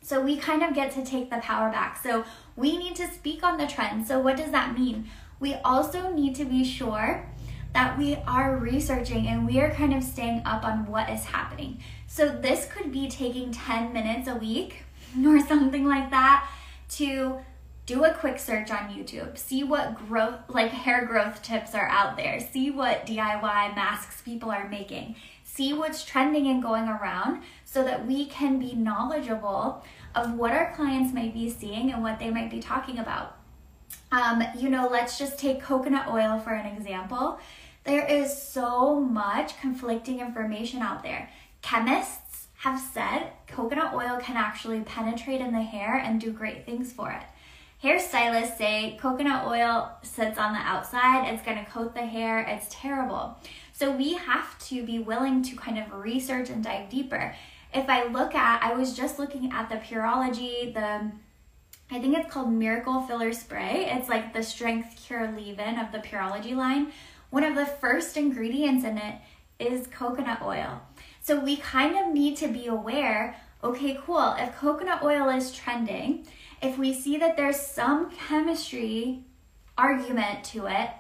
So 0.03 0.21
we 0.21 0.37
kind 0.37 0.63
of 0.63 0.75
get 0.75 0.93
to 0.93 1.05
take 1.05 1.31
the 1.31 1.39
power 1.39 1.71
back. 1.71 2.03
So 2.03 2.25
we 2.57 2.77
need 2.77 2.97
to 2.97 3.09
speak 3.09 3.43
on 3.43 3.57
the 3.57 3.67
trend. 3.67 4.07
So 4.07 4.21
what 4.21 4.37
does 4.37 4.51
that 4.51 4.79
mean? 4.79 5.09
We 5.41 5.55
also 5.65 6.13
need 6.13 6.35
to 6.37 6.45
be 6.45 6.65
sure 6.65 7.27
that 7.75 7.99
we 7.99 8.17
are 8.27 8.57
researching 8.57 9.27
and 9.27 9.47
we 9.47 9.61
are 9.61 9.71
kind 9.71 9.93
of 9.93 10.03
staying 10.03 10.41
up 10.47 10.65
on 10.65 10.87
what 10.87 11.11
is 11.11 11.25
happening. 11.25 11.81
So 12.07 12.29
this 12.29 12.67
could 12.67 12.91
be 12.91 13.09
taking 13.09 13.53
10 13.53 13.93
minutes 13.93 14.29
a 14.29 14.37
week 14.37 14.85
or 15.27 15.41
something 15.47 15.85
like 15.85 16.11
that 16.11 16.49
to 16.91 17.41
do 17.87 18.05
a 18.05 18.15
quick 18.15 18.39
search 18.39 18.71
on 18.71 18.89
YouTube, 18.89 19.37
see 19.37 19.63
what 19.63 19.95
growth, 20.09 20.37
like 20.49 20.71
hair 20.71 21.05
growth 21.05 21.43
tips 21.43 21.75
are 21.75 21.89
out 21.89 22.17
there, 22.17 22.41
see 22.41 22.71
what 22.71 23.07
DIY 23.07 23.43
masks 23.75 24.23
people 24.23 24.51
are 24.51 24.69
making, 24.69 25.17
see 25.43 25.75
what's 25.75 26.05
trending 26.05 26.47
and 26.47 26.63
going 26.63 26.89
around 26.89 27.43
so 27.65 27.85
that 27.85 28.07
we 28.07 28.25
can 28.27 28.59
be 28.59 28.75
knowledgeable 28.75 29.85
of 30.15 30.33
what 30.35 30.53
our 30.53 30.73
clients 30.75 31.13
might 31.13 31.35
be 31.35 31.51
seeing 31.51 31.93
and 31.93 32.03
what 32.03 32.19
they 32.19 32.31
might 32.31 32.51
be 32.51 32.61
talking 32.61 32.99
about. 32.99 33.37
Um, 34.13 34.45
you 34.57 34.71
know, 34.71 34.89
let's 34.91 35.19
just 35.19 35.39
take 35.39 35.61
coconut 35.61 36.09
oil 36.09 36.39
for 36.39 36.55
an 36.55 36.67
example. 36.75 37.39
There 37.85 38.07
is 38.07 38.37
so 38.37 38.99
much 38.99 39.61
conflicting 39.61 40.21
information 40.21 40.81
out 40.81 41.03
there. 41.03 41.31
Chemists 41.61 42.47
have 42.57 42.81
said 42.81 43.31
coconut 43.47 43.93
oil 43.95 44.19
can 44.21 44.37
actually 44.37 44.81
penetrate 44.81 45.43
in 45.43 45.53
the 45.53 45.63
hair 45.63 45.97
and 45.97 46.19
do 46.19 46.33
great 46.33 46.65
things 46.65 46.93
for 46.93 47.11
it. 47.11 47.23
Hairstylists 47.83 48.57
say 48.57 48.97
coconut 48.99 49.47
oil 49.47 49.91
sits 50.03 50.39
on 50.39 50.55
the 50.55 50.59
outside, 50.59 51.29
it's 51.29 51.43
to 51.43 51.67
coat 51.71 51.95
the 51.95 52.07
hair, 52.07 52.41
it's 52.41 52.67
terrible. 52.71 53.37
So 53.75 53.91
we 53.91 54.15
have 54.15 54.59
to 54.69 54.83
be 54.87 54.99
willing 54.99 55.43
to 55.43 55.57
kind 55.57 55.79
of 55.79 55.93
research 55.93 56.49
and 56.49 56.65
dive 56.65 56.89
deeper. 56.89 57.35
If 57.75 57.91
I 57.91 58.05
look 58.05 58.35
at, 58.35 58.63
I 58.63 58.73
was 58.73 58.97
just 58.97 59.19
looking 59.19 59.53
at 59.53 59.69
the 59.69 59.77
Pureology, 59.77 60.73
the 60.73 61.13
I 61.91 62.01
think 62.01 62.17
it's 62.17 62.33
called 62.33 62.51
Miracle 62.51 63.03
Filler 63.03 63.35
Spray. 63.35 63.91
It's 63.91 64.09
like 64.09 64.33
the 64.33 64.43
Strength 64.43 64.97
Cure 64.97 65.31
leave-in 65.31 65.79
of 65.79 65.93
the 65.93 65.99
Pureology 65.99 66.57
line. 66.57 66.93
One 67.35 67.43
of 67.43 67.57
the 67.57 67.67
first 67.67 68.17
ingredients 68.17 68.85
in 68.85 68.97
it 68.97 69.17
is 69.59 69.89
coconut 69.89 70.41
oil. 70.41 70.81
So 71.21 71.41
we 71.41 71.57
kind 71.57 71.99
of 71.99 72.15
need 72.15 72.37
to 72.37 72.47
be 72.47 72.69
aware 72.69 73.35
okay, 73.65 73.99
cool, 74.07 74.37
if 74.39 74.55
coconut 74.55 75.03
oil 75.03 75.29
is 75.31 75.51
trending, 75.51 76.29
if 76.63 76.79
we 76.79 76.95
see 76.95 77.17
that 77.17 77.37
there's 77.37 77.59
some 77.59 78.13
chemistry 78.13 79.25
argument 79.77 80.45
to 80.45 80.67
it, 80.67 80.91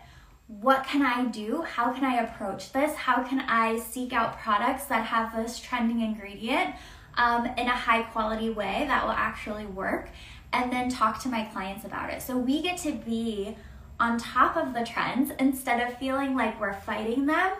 what 0.48 0.84
can 0.84 1.02
I 1.02 1.26
do? 1.26 1.62
How 1.62 1.92
can 1.92 2.02
I 2.02 2.16
approach 2.24 2.72
this? 2.72 2.96
How 2.96 3.22
can 3.22 3.38
I 3.38 3.78
seek 3.78 4.12
out 4.12 4.40
products 4.40 4.86
that 4.86 5.06
have 5.06 5.36
this 5.36 5.60
trending 5.60 6.00
ingredient 6.00 6.74
um, 7.16 7.46
in 7.46 7.68
a 7.68 7.76
high 7.76 8.02
quality 8.02 8.50
way 8.50 8.86
that 8.88 9.04
will 9.04 9.12
actually 9.12 9.66
work? 9.66 10.08
And 10.52 10.72
then 10.72 10.88
talk 10.88 11.22
to 11.22 11.28
my 11.28 11.44
clients 11.44 11.84
about 11.84 12.10
it. 12.10 12.22
So 12.22 12.36
we 12.36 12.60
get 12.60 12.78
to 12.78 12.90
be 12.90 13.56
on 14.00 14.18
top 14.18 14.56
of 14.56 14.74
the 14.74 14.84
trends 14.84 15.30
instead 15.38 15.86
of 15.86 15.98
feeling 15.98 16.34
like 16.34 16.60
we're 16.60 16.74
fighting 16.74 17.26
them 17.26 17.52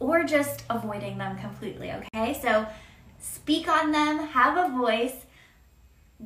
or 0.00 0.24
just 0.24 0.64
avoiding 0.70 1.18
them 1.18 1.38
completely, 1.38 1.92
okay? 1.92 2.38
So 2.40 2.66
speak 3.18 3.68
on 3.68 3.92
them, 3.92 4.18
have 4.18 4.56
a 4.56 4.76
voice, 4.76 5.14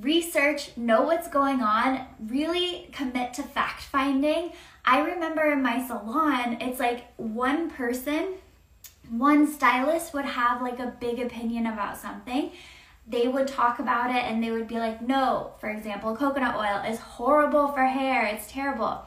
research, 0.00 0.76
know 0.76 1.02
what's 1.02 1.28
going 1.28 1.62
on, 1.62 2.06
really 2.28 2.88
commit 2.92 3.34
to 3.34 3.42
fact 3.42 3.82
finding. 3.82 4.52
I 4.84 5.00
remember 5.00 5.50
in 5.50 5.62
my 5.62 5.86
salon, 5.86 6.58
it's 6.60 6.78
like 6.78 7.12
one 7.16 7.70
person, 7.70 8.34
one 9.10 9.46
stylist 9.46 10.14
would 10.14 10.24
have 10.24 10.62
like 10.62 10.78
a 10.78 10.94
big 11.00 11.18
opinion 11.18 11.66
about 11.66 11.96
something. 11.96 12.52
They 13.08 13.28
would 13.28 13.46
talk 13.46 13.78
about 13.78 14.10
it 14.10 14.24
and 14.24 14.42
they 14.42 14.50
would 14.50 14.66
be 14.66 14.78
like, 14.78 15.00
no, 15.00 15.52
for 15.60 15.68
example, 15.70 16.16
coconut 16.16 16.56
oil 16.56 16.90
is 16.90 16.98
horrible 16.98 17.68
for 17.68 17.84
hair, 17.84 18.26
it's 18.26 18.50
terrible. 18.50 19.02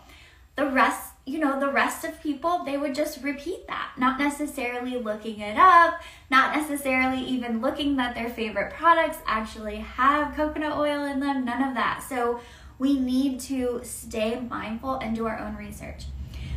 The 0.59 0.65
rest 0.65 1.09
you 1.29 1.37
know, 1.37 1.59
the 1.59 1.71
rest 1.71 2.03
of 2.03 2.19
people, 2.21 2.63
they 2.65 2.75
would 2.75 2.95
just 2.95 3.23
repeat 3.23 3.67
that, 3.67 3.91
not 3.97 4.17
necessarily 4.17 4.97
looking 4.97 5.39
it 5.39 5.57
up, 5.57 6.01
not 6.31 6.55
necessarily 6.55 7.21
even 7.21 7.61
looking 7.61 7.97
that 7.97 8.15
their 8.15 8.29
favorite 8.29 8.73
products 8.73 9.19
actually 9.27 9.75
have 9.75 10.35
coconut 10.35 10.75
oil 10.75 11.05
in 11.05 11.19
them, 11.19 11.45
none 11.45 11.61
of 11.61 11.75
that. 11.75 12.03
So 12.09 12.41
we 12.79 12.99
need 12.99 13.39
to 13.41 13.81
stay 13.83 14.39
mindful 14.39 14.95
and 14.95 15.15
do 15.15 15.27
our 15.27 15.37
own 15.37 15.55
research. 15.55 16.05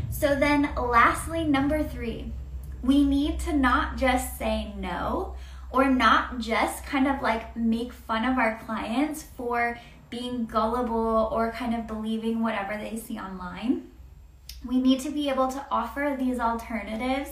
So 0.09 0.35
then, 0.35 0.71
lastly, 0.75 1.45
number 1.45 1.83
three, 1.83 2.33
we 2.83 3.05
need 3.05 3.41
to 3.41 3.53
not 3.53 3.99
just 3.99 4.39
say 4.39 4.73
no 4.79 5.35
or 5.71 5.91
not 5.91 6.39
just 6.39 6.87
kind 6.87 7.07
of 7.07 7.21
like 7.21 7.55
make 7.55 7.93
fun 7.93 8.25
of 8.25 8.39
our 8.39 8.59
clients 8.65 9.23
for 9.23 9.79
being 10.09 10.47
gullible 10.47 11.29
or 11.31 11.53
kind 11.53 11.75
of 11.75 11.87
believing 11.87 12.43
whatever 12.43 12.79
they 12.79 12.97
see 12.97 13.19
online. 13.19 13.92
We 14.65 14.81
need 14.81 15.01
to 15.01 15.11
be 15.11 15.29
able 15.29 15.49
to 15.49 15.67
offer 15.71 16.17
these 16.19 16.39
alternatives 16.39 17.31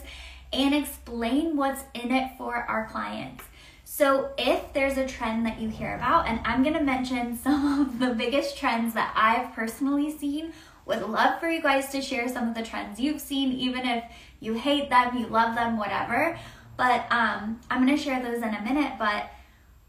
and 0.53 0.75
explain 0.75 1.57
what's 1.57 1.83
in 1.95 2.11
it 2.11 2.33
for 2.37 2.55
our 2.55 2.87
clients. 2.89 3.45
So, 3.85 4.31
if 4.39 4.73
there's 4.73 4.97
a 4.97 5.07
trend 5.07 5.45
that 5.47 5.61
you 5.61 5.69
hear 5.69 5.95
about, 5.95 6.27
and 6.27 6.41
I'm 6.45 6.63
gonna 6.63 6.83
mention 6.83 7.37
some 7.43 7.81
of 7.81 7.99
the 7.99 8.15
biggest 8.15 8.57
trends 8.57 8.95
that 8.95 9.13
I've 9.17 9.55
personally 9.55 10.17
seen, 10.17 10.53
would 10.87 11.03
love 11.03 11.39
for 11.39 11.49
you 11.49 11.63
guys 11.63 11.89
to 11.91 12.03
share 12.03 12.29
some 12.29 12.49
of 12.49 12.55
the 12.55 12.63
trends 12.63 12.99
you've 12.99 13.21
seen, 13.21 13.53
even 13.53 13.87
if 13.87 14.05
you 14.41 14.55
hate 14.55 14.91
them, 14.91 15.17
you 15.17 15.27
love 15.27 15.55
them, 15.55 15.77
whatever. 15.77 16.39
But 16.77 17.07
um, 17.13 17.61
I'm 17.71 17.81
gonna 17.85 17.97
share 17.97 18.23
those 18.23 18.43
in 18.43 18.55
a 18.55 18.63
minute. 18.63 18.95
But 18.99 19.31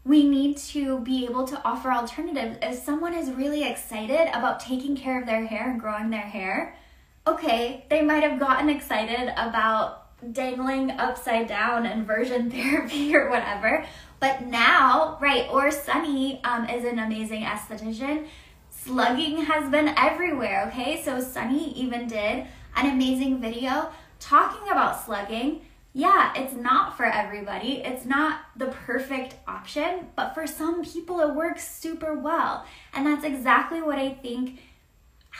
we 0.04 0.28
need 0.28 0.56
to 0.58 0.98
be 1.00 1.24
able 1.24 1.46
to 1.46 1.62
offer 1.64 1.90
alternatives. 1.90 2.58
If 2.60 2.82
someone 2.82 3.14
is 3.14 3.30
really 3.30 3.64
excited 3.64 4.28
about 4.36 4.60
taking 4.60 4.96
care 4.96 5.20
of 5.20 5.26
their 5.26 5.46
hair 5.46 5.70
and 5.70 5.80
growing 5.80 6.10
their 6.10 6.20
hair, 6.20 6.76
okay, 7.26 7.84
they 7.88 8.02
might 8.02 8.22
have 8.22 8.38
gotten 8.38 8.68
excited 8.68 9.32
about 9.36 10.02
dangling 10.32 10.92
upside 10.92 11.48
down 11.48 11.86
inversion 11.86 12.50
therapy 12.50 13.14
or 13.14 13.30
whatever. 13.30 13.84
But 14.20 14.42
now, 14.42 15.18
right, 15.20 15.48
or 15.50 15.70
Sunny 15.70 16.42
um, 16.44 16.68
is 16.68 16.84
an 16.84 16.98
amazing 16.98 17.42
esthetician. 17.42 18.26
Slugging 18.70 19.44
has 19.44 19.70
been 19.70 19.88
everywhere, 19.96 20.68
okay? 20.68 21.02
So 21.02 21.20
Sunny 21.20 21.72
even 21.72 22.06
did 22.06 22.46
an 22.76 22.90
amazing 22.92 23.40
video 23.40 23.90
talking 24.20 24.70
about 24.70 25.04
slugging. 25.04 25.62
Yeah, 25.92 26.32
it's 26.34 26.54
not 26.54 26.96
for 26.96 27.04
everybody. 27.04 27.82
It's 27.84 28.06
not 28.06 28.40
the 28.56 28.66
perfect 28.66 29.34
option, 29.46 30.08
but 30.16 30.34
for 30.34 30.46
some 30.46 30.84
people 30.84 31.20
it 31.20 31.34
works 31.34 31.68
super 31.68 32.14
well. 32.14 32.64
And 32.94 33.06
that's 33.06 33.24
exactly 33.24 33.82
what 33.82 33.98
I 33.98 34.10
think 34.14 34.60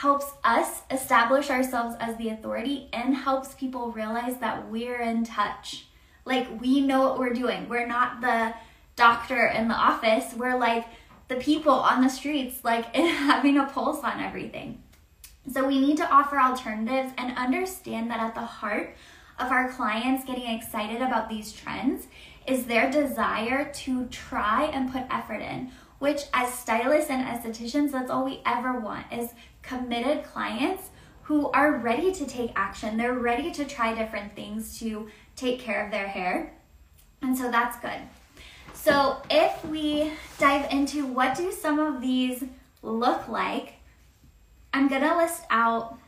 helps 0.02 0.32
us 0.42 0.82
establish 0.90 1.48
ourselves 1.48 1.94
as 2.00 2.16
the 2.16 2.28
authority 2.28 2.88
and 2.92 3.14
helps 3.14 3.54
people 3.54 3.92
realize 3.92 4.36
that 4.38 4.68
we're 4.68 5.00
in 5.00 5.22
touch. 5.24 5.86
Like 6.24 6.60
we 6.60 6.80
know 6.80 7.02
what 7.02 7.20
we're 7.20 7.32
doing. 7.32 7.68
We're 7.68 7.86
not 7.86 8.20
the 8.20 8.52
doctor 8.96 9.46
in 9.46 9.68
the 9.68 9.76
office. 9.76 10.34
We're 10.36 10.58
like 10.58 10.86
the 11.28 11.36
people 11.36 11.74
on 11.74 12.02
the 12.02 12.08
streets, 12.08 12.64
like 12.64 12.92
having 12.96 13.58
a 13.58 13.66
pulse 13.66 14.02
on 14.02 14.18
everything. 14.18 14.82
So 15.52 15.64
we 15.68 15.78
need 15.78 15.98
to 15.98 16.12
offer 16.12 16.36
alternatives 16.36 17.12
and 17.16 17.38
understand 17.38 18.10
that 18.10 18.18
at 18.18 18.34
the 18.34 18.40
heart 18.40 18.96
of 19.38 19.52
our 19.52 19.70
clients 19.70 20.24
getting 20.24 20.52
excited 20.52 21.00
about 21.00 21.28
these 21.28 21.52
trends 21.52 22.08
is 22.48 22.64
their 22.64 22.90
desire 22.90 23.70
to 23.72 24.06
try 24.06 24.64
and 24.64 24.92
put 24.92 25.04
effort 25.10 25.42
in 25.42 25.70
which 26.02 26.24
as 26.34 26.52
stylists 26.52 27.10
and 27.10 27.24
estheticians 27.24 27.92
that's 27.92 28.10
all 28.10 28.24
we 28.24 28.42
ever 28.44 28.80
want 28.80 29.06
is 29.12 29.30
committed 29.62 30.24
clients 30.24 30.90
who 31.22 31.48
are 31.52 31.76
ready 31.76 32.10
to 32.10 32.26
take 32.26 32.50
action. 32.56 32.96
They're 32.96 33.14
ready 33.14 33.52
to 33.52 33.64
try 33.64 33.94
different 33.94 34.34
things 34.34 34.80
to 34.80 35.08
take 35.36 35.60
care 35.60 35.84
of 35.84 35.92
their 35.92 36.08
hair. 36.08 36.54
And 37.22 37.38
so 37.38 37.52
that's 37.52 37.78
good. 37.78 38.00
So 38.74 39.22
if 39.30 39.64
we 39.66 40.10
dive 40.40 40.72
into 40.72 41.06
what 41.06 41.36
do 41.36 41.52
some 41.52 41.78
of 41.78 42.00
these 42.00 42.42
look 42.82 43.28
like, 43.28 43.74
I'm 44.74 44.88
to 44.88 45.16
list 45.16 45.44
out 45.50 46.00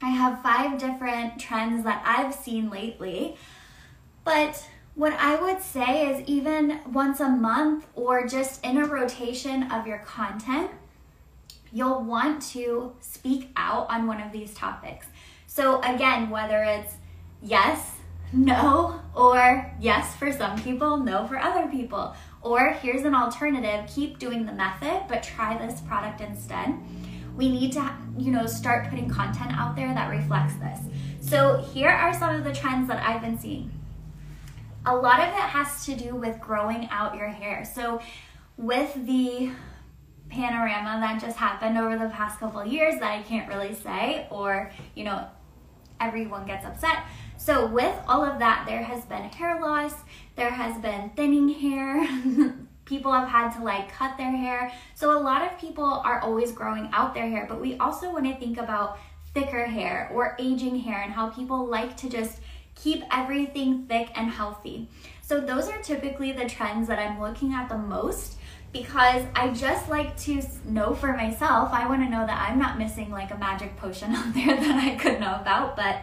I 0.00 0.10
have 0.10 0.40
five 0.40 0.78
different 0.78 1.40
trends 1.40 1.82
that 1.82 2.00
I've 2.06 2.32
seen 2.32 2.70
lately. 2.70 3.34
But 4.22 4.64
what 4.96 5.12
I 5.12 5.36
would 5.36 5.60
say 5.60 6.10
is 6.10 6.26
even 6.26 6.80
once 6.90 7.20
a 7.20 7.28
month 7.28 7.86
or 7.94 8.26
just 8.26 8.64
in 8.64 8.78
a 8.78 8.86
rotation 8.86 9.70
of 9.70 9.86
your 9.86 9.98
content, 9.98 10.70
you'll 11.70 12.02
want 12.02 12.40
to 12.52 12.94
speak 13.00 13.50
out 13.56 13.90
on 13.90 14.06
one 14.06 14.22
of 14.22 14.32
these 14.32 14.54
topics. 14.54 15.06
So, 15.46 15.82
again, 15.82 16.30
whether 16.30 16.62
it's 16.62 16.94
yes, 17.42 17.92
no, 18.32 18.98
or 19.14 19.70
yes 19.78 20.16
for 20.16 20.32
some 20.32 20.60
people, 20.62 20.96
no 20.96 21.26
for 21.26 21.38
other 21.38 21.68
people, 21.68 22.16
or 22.40 22.70
here's 22.70 23.02
an 23.02 23.14
alternative, 23.14 23.86
keep 23.94 24.18
doing 24.18 24.46
the 24.46 24.52
method, 24.52 25.02
but 25.08 25.22
try 25.22 25.58
this 25.58 25.82
product 25.82 26.22
instead. 26.22 26.74
We 27.36 27.50
need 27.50 27.72
to, 27.72 27.92
you 28.16 28.32
know, 28.32 28.46
start 28.46 28.88
putting 28.88 29.10
content 29.10 29.52
out 29.52 29.76
there 29.76 29.92
that 29.92 30.08
reflects 30.08 30.54
this. 30.54 30.78
So, 31.20 31.58
here 31.74 31.90
are 31.90 32.14
some 32.14 32.34
of 32.34 32.44
the 32.44 32.54
trends 32.54 32.88
that 32.88 33.06
I've 33.06 33.20
been 33.20 33.38
seeing. 33.38 33.70
A 34.86 34.94
lot 34.94 35.20
of 35.20 35.28
it 35.28 35.34
has 35.34 35.84
to 35.86 35.96
do 35.96 36.14
with 36.14 36.40
growing 36.40 36.88
out 36.90 37.16
your 37.16 37.28
hair. 37.28 37.64
So, 37.64 38.00
with 38.56 38.94
the 39.06 39.50
panorama 40.28 41.00
that 41.00 41.20
just 41.20 41.36
happened 41.36 41.76
over 41.76 41.98
the 41.98 42.08
past 42.10 42.40
couple 42.40 42.64
years 42.64 42.98
that 43.00 43.10
I 43.10 43.22
can't 43.22 43.48
really 43.48 43.74
say, 43.74 44.26
or, 44.30 44.70
you 44.94 45.04
know, 45.04 45.26
everyone 46.00 46.46
gets 46.46 46.64
upset. 46.64 47.04
So, 47.36 47.66
with 47.66 47.94
all 48.06 48.24
of 48.24 48.38
that, 48.38 48.64
there 48.66 48.82
has 48.82 49.04
been 49.04 49.24
hair 49.24 49.60
loss, 49.60 49.92
there 50.36 50.50
has 50.50 50.80
been 50.80 51.10
thinning 51.10 51.48
hair. 51.48 52.06
people 52.84 53.12
have 53.12 53.28
had 53.28 53.50
to 53.50 53.64
like 53.64 53.90
cut 53.90 54.16
their 54.16 54.30
hair. 54.30 54.72
So, 54.94 55.18
a 55.18 55.20
lot 55.20 55.42
of 55.42 55.58
people 55.58 55.84
are 55.84 56.20
always 56.20 56.52
growing 56.52 56.88
out 56.92 57.12
their 57.12 57.28
hair, 57.28 57.46
but 57.48 57.60
we 57.60 57.76
also 57.78 58.12
want 58.12 58.24
to 58.26 58.36
think 58.36 58.58
about 58.58 58.98
thicker 59.34 59.66
hair 59.66 60.10
or 60.14 60.34
aging 60.38 60.78
hair 60.78 61.02
and 61.02 61.12
how 61.12 61.28
people 61.28 61.66
like 61.66 61.96
to 61.98 62.08
just 62.08 62.40
keep 62.76 63.02
everything 63.10 63.86
thick 63.86 64.10
and 64.14 64.30
healthy. 64.30 64.88
So, 65.22 65.40
those 65.40 65.68
are 65.68 65.82
typically 65.82 66.30
the 66.30 66.48
trends 66.48 66.86
that 66.86 67.00
I'm 67.00 67.20
looking 67.20 67.52
at 67.52 67.68
the 67.68 67.78
most 67.78 68.36
because 68.72 69.24
I 69.34 69.48
just 69.50 69.88
like 69.88 70.16
to 70.20 70.42
know 70.66 70.94
for 70.94 71.12
myself. 71.14 71.70
I 71.72 71.88
want 71.88 72.02
to 72.02 72.08
know 72.08 72.26
that 72.26 72.48
I'm 72.48 72.58
not 72.58 72.78
missing 72.78 73.10
like 73.10 73.32
a 73.32 73.38
magic 73.38 73.76
potion 73.76 74.12
out 74.14 74.32
there 74.34 74.54
that 74.54 74.84
I 74.84 74.94
could 74.96 75.18
know 75.18 75.34
about. 75.40 75.76
But 75.76 76.02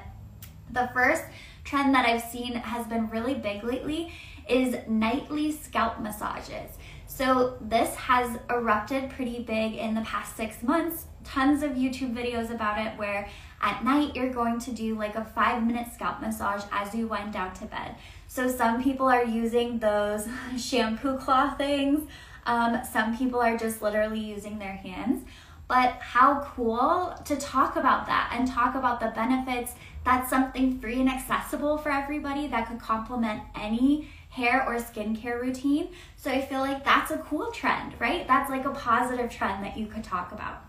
the 0.72 0.89
first 0.94 1.24
trend 1.63 1.94
that 1.96 2.06
I've 2.06 2.24
seen 2.24 2.56
has 2.56 2.86
been 2.88 3.10
really 3.10 3.36
big 3.36 3.63
lately 3.63 4.12
is 4.50 4.75
nightly 4.88 5.51
scalp 5.51 6.00
massages. 6.01 6.77
So, 7.08 7.58
this 7.62 7.96
has 7.96 8.39
erupted 8.50 9.12
pretty 9.12 9.44
big 9.44 9.75
in 9.75 9.94
the 9.94 10.01
past 10.01 10.36
six 10.36 10.63
months. 10.63 11.06
Tons 11.24 11.63
of 11.63 11.72
YouTube 11.72 12.13
videos 12.13 12.50
about 12.50 12.86
it 12.86 12.98
where 12.98 13.30
at 13.63 13.84
night 13.84 14.15
you're 14.15 14.34
going 14.34 14.60
to 14.60 14.72
do 14.72 14.96
like 14.96 15.15
a 15.15 15.24
five 15.24 15.65
minute 15.65 15.88
scalp 15.93 16.22
massage 16.22 16.63
as 16.72 16.93
you 16.93 17.08
wind 17.08 17.34
down 17.34 17.53
to 17.55 17.65
bed. 17.65 17.96
So, 18.27 18.48
some 18.48 18.84
people 18.84 19.08
are 19.08 19.24
using 19.24 19.79
those 19.79 20.27
shampoo 20.58 21.17
claw 21.17 21.55
things. 21.55 22.08
Um, 22.46 22.82
some 22.91 23.17
people 23.17 23.39
are 23.39 23.58
just 23.58 23.82
literally 23.82 24.20
using 24.20 24.60
their 24.60 24.74
hands. 24.74 25.24
But 25.67 25.93
how 26.00 26.41
cool 26.55 27.15
to 27.25 27.36
talk 27.38 27.77
about 27.77 28.05
that 28.08 28.36
and 28.38 28.48
talk 28.48 28.75
about 28.75 29.00
the 29.00 29.08
benefits. 29.08 29.74
That's 30.03 30.29
something 30.29 30.77
free 30.79 31.00
and 31.00 31.10
accessible 31.10 31.77
for 31.77 31.89
everybody 31.89 32.48
that 32.48 32.67
could 32.67 32.79
complement 32.79 33.43
any 33.55 34.10
hair 34.29 34.65
or 34.67 34.75
skincare 34.75 35.41
routine. 35.41 35.89
So 36.17 36.29
I 36.29 36.41
feel 36.41 36.60
like 36.60 36.84
that's 36.84 37.12
a 37.12 37.17
cool 37.20 37.51
trend, 37.51 37.93
right? 38.00 38.27
That's 38.27 38.50
like 38.50 38.65
a 38.65 38.72
positive 38.72 39.32
trend 39.32 39.63
that 39.63 39.77
you 39.77 39.86
could 39.86 40.03
talk 40.03 40.34
about. 40.34 40.65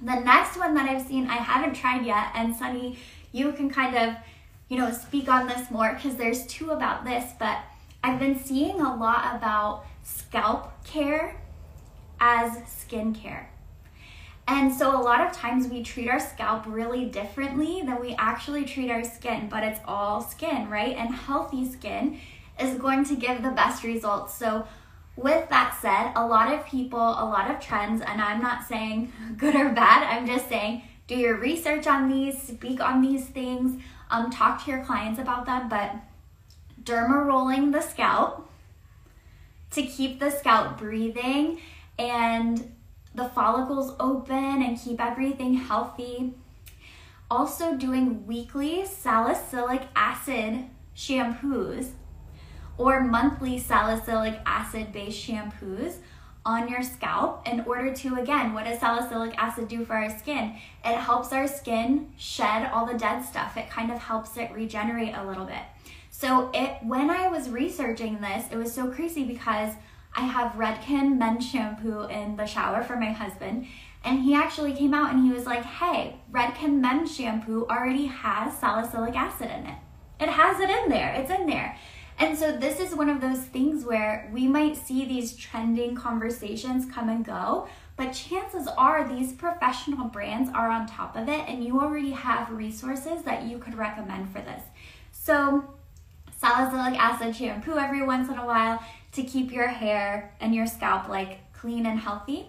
The 0.00 0.20
next 0.20 0.56
one 0.56 0.74
that 0.74 0.88
I've 0.88 1.06
seen, 1.06 1.28
I 1.28 1.36
haven't 1.36 1.74
tried 1.74 2.06
yet, 2.06 2.28
and 2.34 2.54
Sunny, 2.54 2.98
you 3.32 3.52
can 3.52 3.68
kind 3.68 3.96
of, 3.96 4.14
you 4.68 4.78
know, 4.78 4.92
speak 4.92 5.28
on 5.28 5.48
this 5.48 5.70
more 5.70 5.92
because 5.94 6.16
there's 6.16 6.46
two 6.46 6.70
about 6.70 7.04
this, 7.04 7.32
but 7.38 7.58
I've 8.04 8.20
been 8.20 8.38
seeing 8.38 8.80
a 8.80 8.96
lot 8.96 9.34
about 9.34 9.84
scalp 10.04 10.84
care 10.84 11.40
as 12.20 12.52
skincare. 12.58 13.46
And 14.46 14.72
so 14.72 14.98
a 14.98 15.02
lot 15.02 15.20
of 15.20 15.32
times 15.32 15.68
we 15.68 15.82
treat 15.82 16.08
our 16.08 16.20
scalp 16.20 16.64
really 16.66 17.04
differently 17.04 17.82
than 17.84 18.00
we 18.00 18.14
actually 18.18 18.64
treat 18.64 18.90
our 18.90 19.04
skin, 19.04 19.48
but 19.50 19.62
it's 19.62 19.80
all 19.84 20.22
skin, 20.22 20.70
right? 20.70 20.96
And 20.96 21.14
healthy 21.14 21.70
skin 21.70 22.18
is 22.58 22.78
going 22.78 23.04
to 23.06 23.16
give 23.16 23.42
the 23.42 23.50
best 23.50 23.84
results. 23.84 24.34
So 24.34 24.66
with 25.18 25.48
that 25.48 25.76
said, 25.82 26.12
a 26.14 26.24
lot 26.24 26.52
of 26.52 26.64
people, 26.64 27.00
a 27.00 27.26
lot 27.26 27.50
of 27.50 27.60
trends, 27.60 28.00
and 28.00 28.20
I'm 28.22 28.40
not 28.40 28.68
saying 28.68 29.12
good 29.36 29.56
or 29.56 29.70
bad, 29.70 30.04
I'm 30.04 30.26
just 30.26 30.48
saying 30.48 30.82
do 31.08 31.16
your 31.16 31.36
research 31.38 31.86
on 31.86 32.08
these, 32.08 32.40
speak 32.40 32.80
on 32.80 33.00
these 33.00 33.24
things, 33.24 33.82
um, 34.10 34.30
talk 34.30 34.64
to 34.64 34.70
your 34.70 34.84
clients 34.84 35.18
about 35.18 35.46
them, 35.46 35.68
but 35.68 35.96
derma 36.84 37.26
rolling 37.26 37.72
the 37.72 37.80
scalp 37.80 38.48
to 39.72 39.82
keep 39.82 40.20
the 40.20 40.30
scalp 40.30 40.78
breathing 40.78 41.58
and 41.98 42.74
the 43.14 43.24
follicles 43.30 43.96
open 43.98 44.62
and 44.62 44.78
keep 44.80 45.00
everything 45.00 45.54
healthy. 45.54 46.34
also 47.30 47.76
doing 47.76 48.26
weekly 48.26 48.86
salicylic 48.86 49.82
acid 49.94 50.64
shampoos 50.96 51.90
or 52.78 53.00
monthly 53.00 53.58
salicylic 53.58 54.40
acid 54.46 54.92
based 54.92 55.26
shampoos 55.26 55.96
on 56.46 56.68
your 56.68 56.82
scalp 56.82 57.46
in 57.46 57.60
order 57.66 57.92
to 57.92 58.14
again 58.14 58.54
what 58.54 58.64
does 58.64 58.78
salicylic 58.78 59.36
acid 59.36 59.68
do 59.68 59.84
for 59.84 59.94
our 59.94 60.16
skin? 60.18 60.54
It 60.84 60.96
helps 60.96 61.32
our 61.32 61.46
skin 61.46 62.12
shed 62.16 62.70
all 62.72 62.86
the 62.86 62.96
dead 62.96 63.20
stuff. 63.22 63.56
It 63.56 63.68
kind 63.68 63.90
of 63.90 63.98
helps 63.98 64.36
it 64.36 64.50
regenerate 64.52 65.14
a 65.14 65.26
little 65.26 65.44
bit. 65.44 65.62
So 66.10 66.50
it 66.54 66.78
when 66.82 67.10
i 67.10 67.28
was 67.28 67.50
researching 67.50 68.20
this 68.20 68.46
it 68.50 68.56
was 68.56 68.72
so 68.72 68.90
crazy 68.90 69.24
because 69.24 69.74
i 70.14 70.22
have 70.22 70.52
redken 70.52 71.18
men's 71.18 71.46
shampoo 71.46 72.04
in 72.04 72.36
the 72.36 72.46
shower 72.46 72.82
for 72.82 72.96
my 72.96 73.12
husband 73.12 73.66
and 74.04 74.20
he 74.22 74.34
actually 74.34 74.72
came 74.72 74.94
out 74.94 75.12
and 75.12 75.24
he 75.24 75.32
was 75.32 75.46
like 75.46 75.64
hey 75.64 76.16
redken 76.32 76.80
men's 76.80 77.14
shampoo 77.14 77.66
already 77.70 78.06
has 78.06 78.56
salicylic 78.56 79.14
acid 79.14 79.50
in 79.50 79.66
it. 79.66 79.78
It 80.20 80.28
has 80.28 80.58
it 80.58 80.70
in 80.70 80.88
there. 80.88 81.12
It's 81.14 81.30
in 81.30 81.46
there 81.46 81.76
and 82.18 82.36
so 82.36 82.56
this 82.56 82.80
is 82.80 82.94
one 82.94 83.08
of 83.08 83.20
those 83.20 83.38
things 83.38 83.84
where 83.84 84.28
we 84.32 84.48
might 84.48 84.76
see 84.76 85.04
these 85.04 85.36
trending 85.36 85.94
conversations 85.94 86.90
come 86.92 87.08
and 87.08 87.24
go, 87.24 87.68
but 87.96 88.12
chances 88.12 88.66
are 88.76 89.08
these 89.08 89.32
professional 89.32 90.08
brands 90.08 90.50
are 90.52 90.70
on 90.70 90.86
top 90.86 91.16
of 91.16 91.28
it 91.28 91.48
and 91.48 91.64
you 91.64 91.80
already 91.80 92.10
have 92.10 92.50
resources 92.50 93.22
that 93.22 93.44
you 93.44 93.58
could 93.58 93.76
recommend 93.76 94.30
for 94.30 94.40
this. 94.40 94.62
So, 95.12 95.64
salicylic 96.36 96.98
acid 96.98 97.34
shampoo 97.34 97.76
every 97.76 98.04
once 98.04 98.28
in 98.28 98.38
a 98.38 98.46
while 98.46 98.82
to 99.12 99.22
keep 99.22 99.52
your 99.52 99.68
hair 99.68 100.34
and 100.40 100.54
your 100.54 100.66
scalp 100.66 101.08
like 101.08 101.52
clean 101.52 101.86
and 101.86 101.98
healthy. 101.98 102.48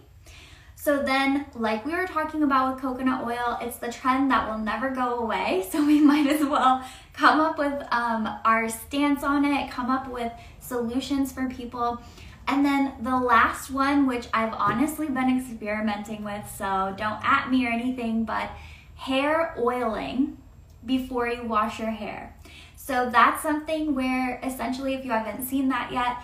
So 0.82 1.04
then, 1.04 1.46
like 1.56 1.86
we 1.86 1.92
were 1.92 2.08
talking 2.08 2.42
about 2.42 2.74
with 2.74 2.82
coconut 2.82 3.28
oil, 3.28 3.58
it's 3.62 3.76
the 3.76 3.92
trend 3.92 4.32
that 4.32 4.50
will 4.50 4.60
never 4.60 4.92
go 4.92 5.20
away. 5.20 5.66
So 5.72 5.86
we 5.86 6.00
might 6.00 6.28
as 6.28 6.42
well 6.42 6.84
come 7.12 7.42
up 7.42 7.58
with 7.58 7.86
um, 7.92 8.30
our 8.46 8.70
stance 8.70 9.22
on 9.22 9.44
it, 9.44 9.70
come 9.70 9.90
up 9.90 10.10
with 10.10 10.32
solutions 10.62 11.34
for 11.34 11.50
people. 11.50 12.02
And 12.48 12.66
then 12.66 12.94
the 13.02 13.18
last 13.18 13.70
one, 13.70 14.08
which 14.08 14.28
I've 14.34 14.54
honestly 14.54 15.08
been 15.08 15.38
experimenting 15.38 16.24
with, 16.24 16.50
so 16.58 16.96
don't 16.98 17.20
at 17.26 17.52
me 17.52 17.68
or 17.68 17.70
anything, 17.70 18.24
but 18.24 18.50
hair 18.96 19.54
oiling 19.60 20.38
before 20.86 21.28
you 21.28 21.44
wash 21.44 21.78
your 21.80 21.92
hair. 21.92 22.34
So 22.78 23.10
that's 23.10 23.44
something 23.44 23.94
where 23.94 24.40
essentially, 24.42 24.94
if 24.94 25.04
you 25.04 25.12
haven't 25.12 25.46
seen 25.46 25.68
that 25.70 25.92
yet, 25.92 26.24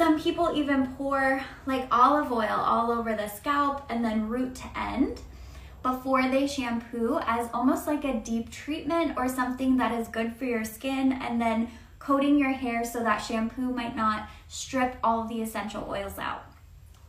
some 0.00 0.18
people 0.18 0.50
even 0.54 0.86
pour 0.94 1.42
like 1.66 1.86
olive 1.90 2.32
oil 2.32 2.48
all 2.48 2.90
over 2.90 3.14
the 3.14 3.28
scalp 3.28 3.84
and 3.90 4.02
then 4.02 4.26
root 4.30 4.54
to 4.54 4.64
end 4.74 5.20
before 5.82 6.22
they 6.22 6.46
shampoo 6.46 7.20
as 7.26 7.50
almost 7.52 7.86
like 7.86 8.02
a 8.04 8.18
deep 8.20 8.50
treatment 8.50 9.12
or 9.18 9.28
something 9.28 9.76
that 9.76 9.92
is 9.92 10.08
good 10.08 10.34
for 10.34 10.46
your 10.46 10.64
skin 10.64 11.12
and 11.12 11.38
then 11.38 11.68
coating 11.98 12.38
your 12.38 12.48
hair 12.48 12.82
so 12.82 13.00
that 13.00 13.18
shampoo 13.18 13.74
might 13.74 13.94
not 13.94 14.26
strip 14.48 14.96
all 15.04 15.28
the 15.28 15.42
essential 15.42 15.86
oils 15.86 16.18
out. 16.18 16.46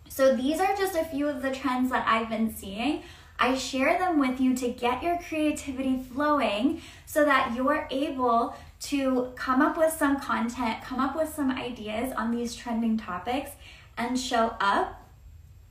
So 0.09 0.35
these 0.35 0.59
are 0.59 0.75
just 0.75 0.97
a 0.97 1.05
few 1.05 1.29
of 1.29 1.41
the 1.41 1.51
trends 1.51 1.91
that 1.91 2.05
I've 2.05 2.27
been 2.27 2.53
seeing. 2.53 3.03
I 3.39 3.55
share 3.55 3.97
them 3.99 4.19
with 4.19 4.41
you 4.41 4.53
to 4.57 4.67
get 4.67 5.01
your 5.01 5.17
creativity 5.17 5.97
flowing 5.97 6.81
so 7.05 7.23
that 7.23 7.55
you're 7.55 7.87
able 7.89 8.53
to 8.81 9.31
come 9.35 9.61
up 9.61 9.77
with 9.77 9.93
some 9.93 10.19
content, 10.19 10.83
come 10.83 10.99
up 10.99 11.15
with 11.15 11.33
some 11.33 11.51
ideas 11.51 12.13
on 12.17 12.31
these 12.31 12.55
trending 12.55 12.97
topics, 12.97 13.51
and 13.97 14.19
show 14.19 14.55
up 14.59 15.01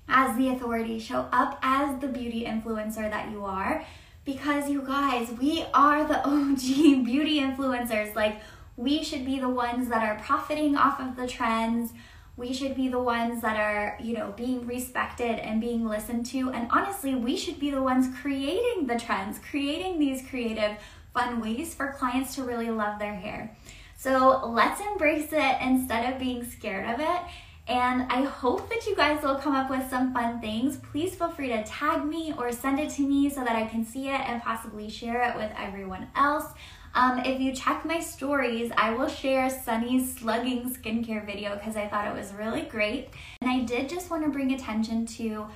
as 0.09 0.37
the 0.37 0.49
authority, 0.49 0.99
show 0.99 1.29
up 1.33 1.59
as 1.63 2.01
the 2.01 2.09
beauty 2.09 2.45
influencer 2.45 3.11
that 3.11 3.31
you 3.31 3.45
are. 3.45 3.85
Because 4.25 4.71
you 4.71 4.83
guys, 4.83 5.31
we 5.41 5.65
are 5.75 6.07
the 6.07 6.19
OG 6.25 7.05
beauty 7.05 7.41
influencers. 7.41 8.15
Like, 8.15 8.41
we 8.77 9.03
should 9.03 9.25
be 9.25 9.41
the 9.41 9.49
ones 9.49 9.89
that 9.89 10.03
are 10.03 10.23
profiting 10.23 10.77
off 10.77 11.01
of 11.01 11.17
the 11.17 11.27
trends. 11.27 11.93
We 12.37 12.53
should 12.53 12.75
be 12.75 12.89
the 12.89 13.01
ones 13.01 13.43
that 13.43 13.57
are, 13.57 13.99
you 14.01 14.15
know, 14.15 14.33
being 14.37 14.67
respected 14.67 15.39
and 15.41 15.61
being 15.61 15.87
listened 15.87 16.27
to. 16.27 16.51
And 16.51 16.69
honestly, 16.71 17.15
we 17.15 17.37
should 17.37 17.59
be 17.59 17.71
the 17.71 17.83
ones 17.83 18.07
creating 18.21 18.87
the 18.87 18.99
trends, 18.99 19.39
creating 19.39 19.99
these 19.99 20.27
creative 20.27 20.77
fun 21.13 21.41
ways 21.41 21.75
for 21.75 21.93
clients 21.93 22.35
to 22.37 22.43
really 22.43 22.71
love 22.71 22.99
their 22.99 23.15
hair. 23.15 23.57
So 23.97 24.47
let's 24.47 24.81
embrace 24.81 25.29
it 25.33 25.57
instead 25.61 26.13
of 26.13 26.19
being 26.19 26.45
scared 26.45 26.89
of 26.89 27.01
it. 27.01 27.21
And 27.69 28.11
I 28.11 28.23
hope 28.23 28.69
that 28.71 28.87
you 28.87 28.97
guys 28.97 29.23
will 29.23 29.37
come 29.37 29.55
up 29.55 29.71
with 29.71 29.89
some 29.91 30.13
fun 30.13 30.41
things. 30.41 30.79
Please 30.79 31.15
feel 31.15 31.31
free 31.31 31.49
to 31.49 31.63
tag 31.63 32.05
me 32.05 32.35
or 32.37 32.51
send 32.51 32.81
it 32.81 32.91
to 32.93 33.03
me 33.03 33.31
so 33.31 33.45
that 33.45 33.55
I 33.55 33.67
can 33.67 33.85
see 33.85 34.09
it 34.09 34.21
and 34.21 34.43
possibly 34.43 34.89
share 34.89 35.23
it 35.29 35.37
with 35.37 35.53
everyone 35.57 36.09
else. 36.17 36.47
Um, 36.95 37.21
if 37.21 37.41
you 37.41 37.55
check 37.55 37.85
my 37.85 38.01
stories, 38.01 38.73
I 38.77 38.91
will 38.95 39.07
share 39.07 39.49
Sunny's 39.49 40.17
slugging 40.17 40.69
skincare 40.75 41.25
video 41.25 41.55
because 41.55 41.77
I 41.77 41.87
thought 41.87 42.09
it 42.09 42.19
was 42.19 42.33
really 42.33 42.63
great. 42.63 43.11
And 43.41 43.49
I 43.49 43.61
did 43.61 43.89
just 43.89 44.11
want 44.11 44.25
to 44.25 44.31
bring 44.31 44.53
attention 44.53 45.07
to 45.07 45.47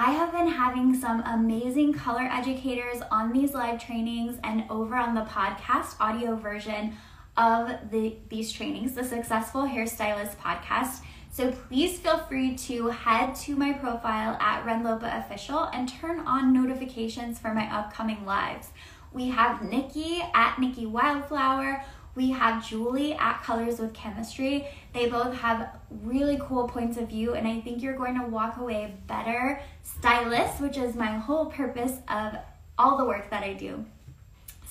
I 0.00 0.12
have 0.12 0.30
been 0.30 0.46
having 0.46 0.94
some 0.94 1.24
amazing 1.26 1.92
color 1.92 2.22
educators 2.22 3.02
on 3.10 3.32
these 3.32 3.52
live 3.52 3.84
trainings 3.84 4.38
and 4.44 4.62
over 4.70 4.94
on 4.94 5.16
the 5.16 5.22
podcast 5.22 5.96
audio 5.98 6.36
version 6.36 6.96
of 7.36 7.72
the, 7.90 8.14
these 8.28 8.52
trainings, 8.52 8.94
the 8.94 9.02
Successful 9.02 9.62
Hairstylist 9.62 10.36
podcast. 10.36 11.00
So 11.32 11.50
please 11.50 11.98
feel 11.98 12.18
free 12.18 12.54
to 12.58 12.90
head 12.90 13.34
to 13.40 13.56
my 13.56 13.72
profile 13.72 14.38
at 14.40 14.64
Renlopa 14.64 15.18
Official 15.18 15.64
and 15.72 15.88
turn 15.88 16.20
on 16.20 16.52
notifications 16.52 17.40
for 17.40 17.52
my 17.52 17.64
upcoming 17.76 18.24
lives. 18.24 18.68
We 19.12 19.26
have 19.30 19.62
Nikki 19.62 20.22
at 20.32 20.60
Nikki 20.60 20.86
Wildflower. 20.86 21.82
We 22.18 22.30
have 22.32 22.68
Julie 22.68 23.14
at 23.14 23.44
Colors 23.44 23.78
with 23.78 23.94
Chemistry. 23.94 24.66
They 24.92 25.08
both 25.08 25.32
have 25.36 25.68
really 26.02 26.36
cool 26.42 26.66
points 26.66 26.96
of 26.96 27.08
view, 27.08 27.34
and 27.34 27.46
I 27.46 27.60
think 27.60 27.80
you're 27.80 27.96
going 27.96 28.20
to 28.20 28.26
walk 28.26 28.56
away 28.56 28.92
better 29.06 29.62
stylist, 29.84 30.60
which 30.60 30.76
is 30.76 30.96
my 30.96 31.12
whole 31.12 31.46
purpose 31.46 31.92
of 32.08 32.34
all 32.76 32.98
the 32.98 33.04
work 33.04 33.30
that 33.30 33.44
I 33.44 33.52
do. 33.52 33.84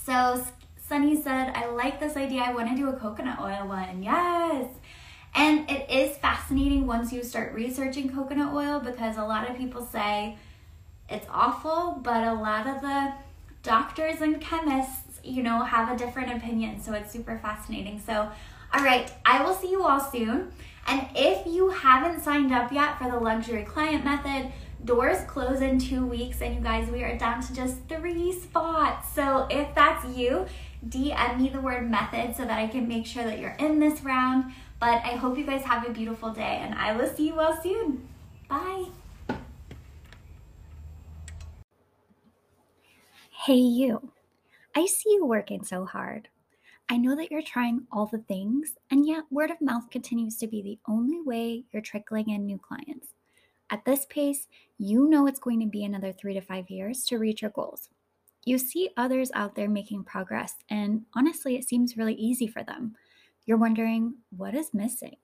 So, 0.03 0.43
Sunny 0.89 1.21
said, 1.21 1.53
I 1.55 1.67
like 1.67 2.01
this 2.01 2.17
idea. 2.17 2.41
I 2.41 2.53
want 2.53 2.69
to 2.69 2.75
do 2.75 2.89
a 2.89 2.93
coconut 2.93 3.39
oil 3.39 3.65
one. 3.65 4.03
Yes. 4.03 4.67
And 5.33 5.71
it 5.71 5.89
is 5.89 6.17
fascinating 6.17 6.85
once 6.85 7.13
you 7.13 7.23
start 7.23 7.53
researching 7.53 8.13
coconut 8.13 8.53
oil 8.53 8.81
because 8.81 9.15
a 9.15 9.23
lot 9.23 9.49
of 9.49 9.55
people 9.55 9.85
say 9.85 10.37
it's 11.09 11.27
awful, 11.29 12.01
but 12.03 12.27
a 12.27 12.33
lot 12.33 12.67
of 12.67 12.81
the 12.81 13.13
doctors 13.63 14.19
and 14.19 14.41
chemists 14.41 15.06
you 15.27 15.43
know, 15.43 15.63
have 15.63 15.93
a 15.93 15.97
different 15.97 16.35
opinion. 16.35 16.81
So 16.81 16.93
it's 16.93 17.11
super 17.11 17.37
fascinating. 17.37 18.01
So, 18.05 18.29
all 18.73 18.83
right, 18.83 19.11
I 19.25 19.43
will 19.43 19.53
see 19.53 19.69
you 19.69 19.83
all 19.83 19.99
soon. 19.99 20.51
And 20.87 21.07
if 21.15 21.45
you 21.45 21.69
haven't 21.69 22.21
signed 22.21 22.53
up 22.53 22.71
yet 22.71 22.97
for 22.97 23.11
the 23.11 23.19
luxury 23.19 23.63
client 23.63 24.05
method, 24.05 24.51
doors 24.85 25.17
close 25.27 25.61
in 25.61 25.79
two 25.79 26.05
weeks. 26.05 26.41
And 26.41 26.55
you 26.55 26.61
guys, 26.61 26.89
we 26.89 27.03
are 27.03 27.17
down 27.17 27.41
to 27.41 27.53
just 27.53 27.77
three 27.89 28.31
spots. 28.31 29.13
So 29.13 29.47
if 29.49 29.73
that's 29.75 30.05
you, 30.17 30.45
DM 30.87 31.39
me 31.39 31.49
the 31.49 31.59
word 31.59 31.89
method 31.89 32.35
so 32.35 32.45
that 32.45 32.57
I 32.57 32.67
can 32.67 32.87
make 32.87 33.05
sure 33.05 33.23
that 33.23 33.39
you're 33.39 33.55
in 33.59 33.79
this 33.79 34.01
round. 34.01 34.53
But 34.79 35.03
I 35.03 35.15
hope 35.15 35.37
you 35.37 35.45
guys 35.45 35.63
have 35.63 35.87
a 35.87 35.91
beautiful 35.91 36.31
day, 36.31 36.59
and 36.61 36.75
I 36.75 36.95
will 36.95 37.07
see 37.07 37.27
you 37.27 37.39
all 37.39 37.59
soon. 37.61 38.07
Bye. 38.47 38.85
Hey, 43.31 43.55
you. 43.55 44.11
I 44.77 44.85
see 44.85 45.09
you 45.09 45.25
working 45.25 45.63
so 45.63 45.85
hard. 45.85 46.27
I 46.87 46.97
know 46.97 47.15
that 47.15 47.31
you're 47.31 47.41
trying 47.41 47.87
all 47.91 48.05
the 48.05 48.19
things, 48.19 48.75
and 48.91 49.07
yet 49.07 49.23
word 49.31 49.49
of 49.49 49.59
mouth 49.59 49.89
continues 49.89 50.37
to 50.37 50.45
be 50.45 50.61
the 50.61 50.77
only 50.87 51.19
way 51.19 51.63
you're 51.71 51.81
trickling 51.81 52.29
in 52.29 52.45
new 52.45 52.59
clients. 52.59 53.07
At 53.71 53.85
this 53.85 54.05
pace, 54.05 54.45
you 54.77 55.09
know 55.09 55.25
it's 55.25 55.39
going 55.39 55.61
to 55.61 55.65
be 55.65 55.83
another 55.83 56.13
three 56.13 56.35
to 56.35 56.41
five 56.41 56.69
years 56.69 57.05
to 57.05 57.17
reach 57.17 57.41
your 57.41 57.49
goals. 57.49 57.89
You 58.45 58.59
see 58.59 58.91
others 58.97 59.31
out 59.33 59.55
there 59.55 59.67
making 59.67 60.03
progress, 60.03 60.53
and 60.69 61.01
honestly, 61.15 61.55
it 61.55 61.67
seems 61.67 61.97
really 61.97 62.13
easy 62.13 62.45
for 62.45 62.61
them. 62.61 62.93
You're 63.47 63.57
wondering, 63.57 64.13
what 64.29 64.53
is 64.53 64.75
missing? 64.75 65.15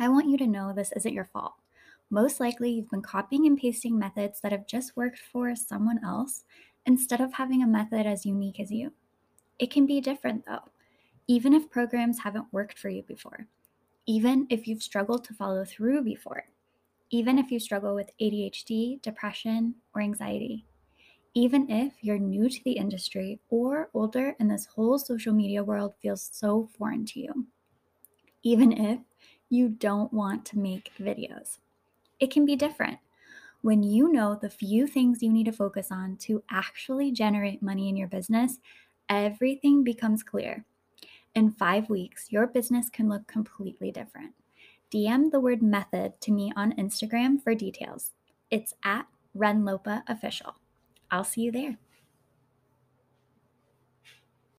I 0.00 0.08
want 0.08 0.30
you 0.30 0.38
to 0.38 0.46
know 0.46 0.72
this 0.72 0.92
isn't 0.96 1.12
your 1.12 1.26
fault. 1.26 1.52
Most 2.08 2.40
likely, 2.40 2.70
you've 2.70 2.90
been 2.90 3.02
copying 3.02 3.46
and 3.46 3.58
pasting 3.58 3.98
methods 3.98 4.40
that 4.40 4.52
have 4.52 4.66
just 4.66 4.96
worked 4.96 5.18
for 5.18 5.54
someone 5.54 6.00
else 6.02 6.44
instead 6.86 7.20
of 7.20 7.34
having 7.34 7.62
a 7.62 7.66
method 7.66 8.06
as 8.06 8.26
unique 8.26 8.60
as 8.60 8.70
you. 8.70 8.92
It 9.58 9.70
can 9.70 9.86
be 9.86 10.00
different 10.00 10.46
though, 10.46 10.70
even 11.28 11.54
if 11.54 11.70
programs 11.70 12.20
haven't 12.20 12.52
worked 12.52 12.78
for 12.78 12.88
you 12.90 13.02
before, 13.02 13.48
even 14.06 14.46
if 14.50 14.68
you've 14.68 14.82
struggled 14.82 15.24
to 15.24 15.34
follow 15.34 15.64
through 15.64 16.02
before, 16.04 16.48
even 17.10 17.38
if 17.38 17.50
you 17.50 17.60
struggle 17.60 17.94
with 17.94 18.10
ADHD, 18.20 19.00
depression, 19.02 19.76
or 19.94 20.02
anxiety, 20.02 20.66
even 21.34 21.70
if 21.70 22.02
you're 22.02 22.18
new 22.18 22.48
to 22.48 22.64
the 22.64 22.72
industry 22.72 23.40
or 23.50 23.90
older 23.94 24.36
and 24.40 24.50
this 24.50 24.66
whole 24.66 24.98
social 24.98 25.32
media 25.34 25.64
world 25.64 25.94
feels 26.02 26.22
so 26.32 26.68
foreign 26.78 27.04
to 27.06 27.20
you, 27.20 27.46
even 28.42 28.72
if 28.72 29.00
you 29.48 29.68
don't 29.68 30.12
want 30.12 30.44
to 30.46 30.58
make 30.58 30.92
videos. 30.98 31.58
It 32.20 32.30
can 32.30 32.46
be 32.46 32.56
different. 32.56 33.00
When 33.64 33.82
you 33.82 34.12
know 34.12 34.34
the 34.34 34.50
few 34.50 34.86
things 34.86 35.22
you 35.22 35.32
need 35.32 35.46
to 35.46 35.50
focus 35.50 35.90
on 35.90 36.18
to 36.18 36.42
actually 36.50 37.10
generate 37.10 37.62
money 37.62 37.88
in 37.88 37.96
your 37.96 38.08
business, 38.08 38.58
everything 39.08 39.82
becomes 39.82 40.22
clear. 40.22 40.66
In 41.34 41.50
five 41.50 41.88
weeks, 41.88 42.30
your 42.30 42.46
business 42.46 42.90
can 42.90 43.08
look 43.08 43.26
completely 43.26 43.90
different. 43.90 44.34
DM 44.92 45.30
the 45.30 45.40
word 45.40 45.62
method 45.62 46.20
to 46.20 46.30
me 46.30 46.52
on 46.54 46.76
Instagram 46.76 47.42
for 47.42 47.54
details. 47.54 48.12
It's 48.50 48.74
at 48.84 49.06
Renlopa 49.34 50.02
Official. 50.06 50.56
I'll 51.10 51.24
see 51.24 51.40
you 51.40 51.50
there. 51.50 51.78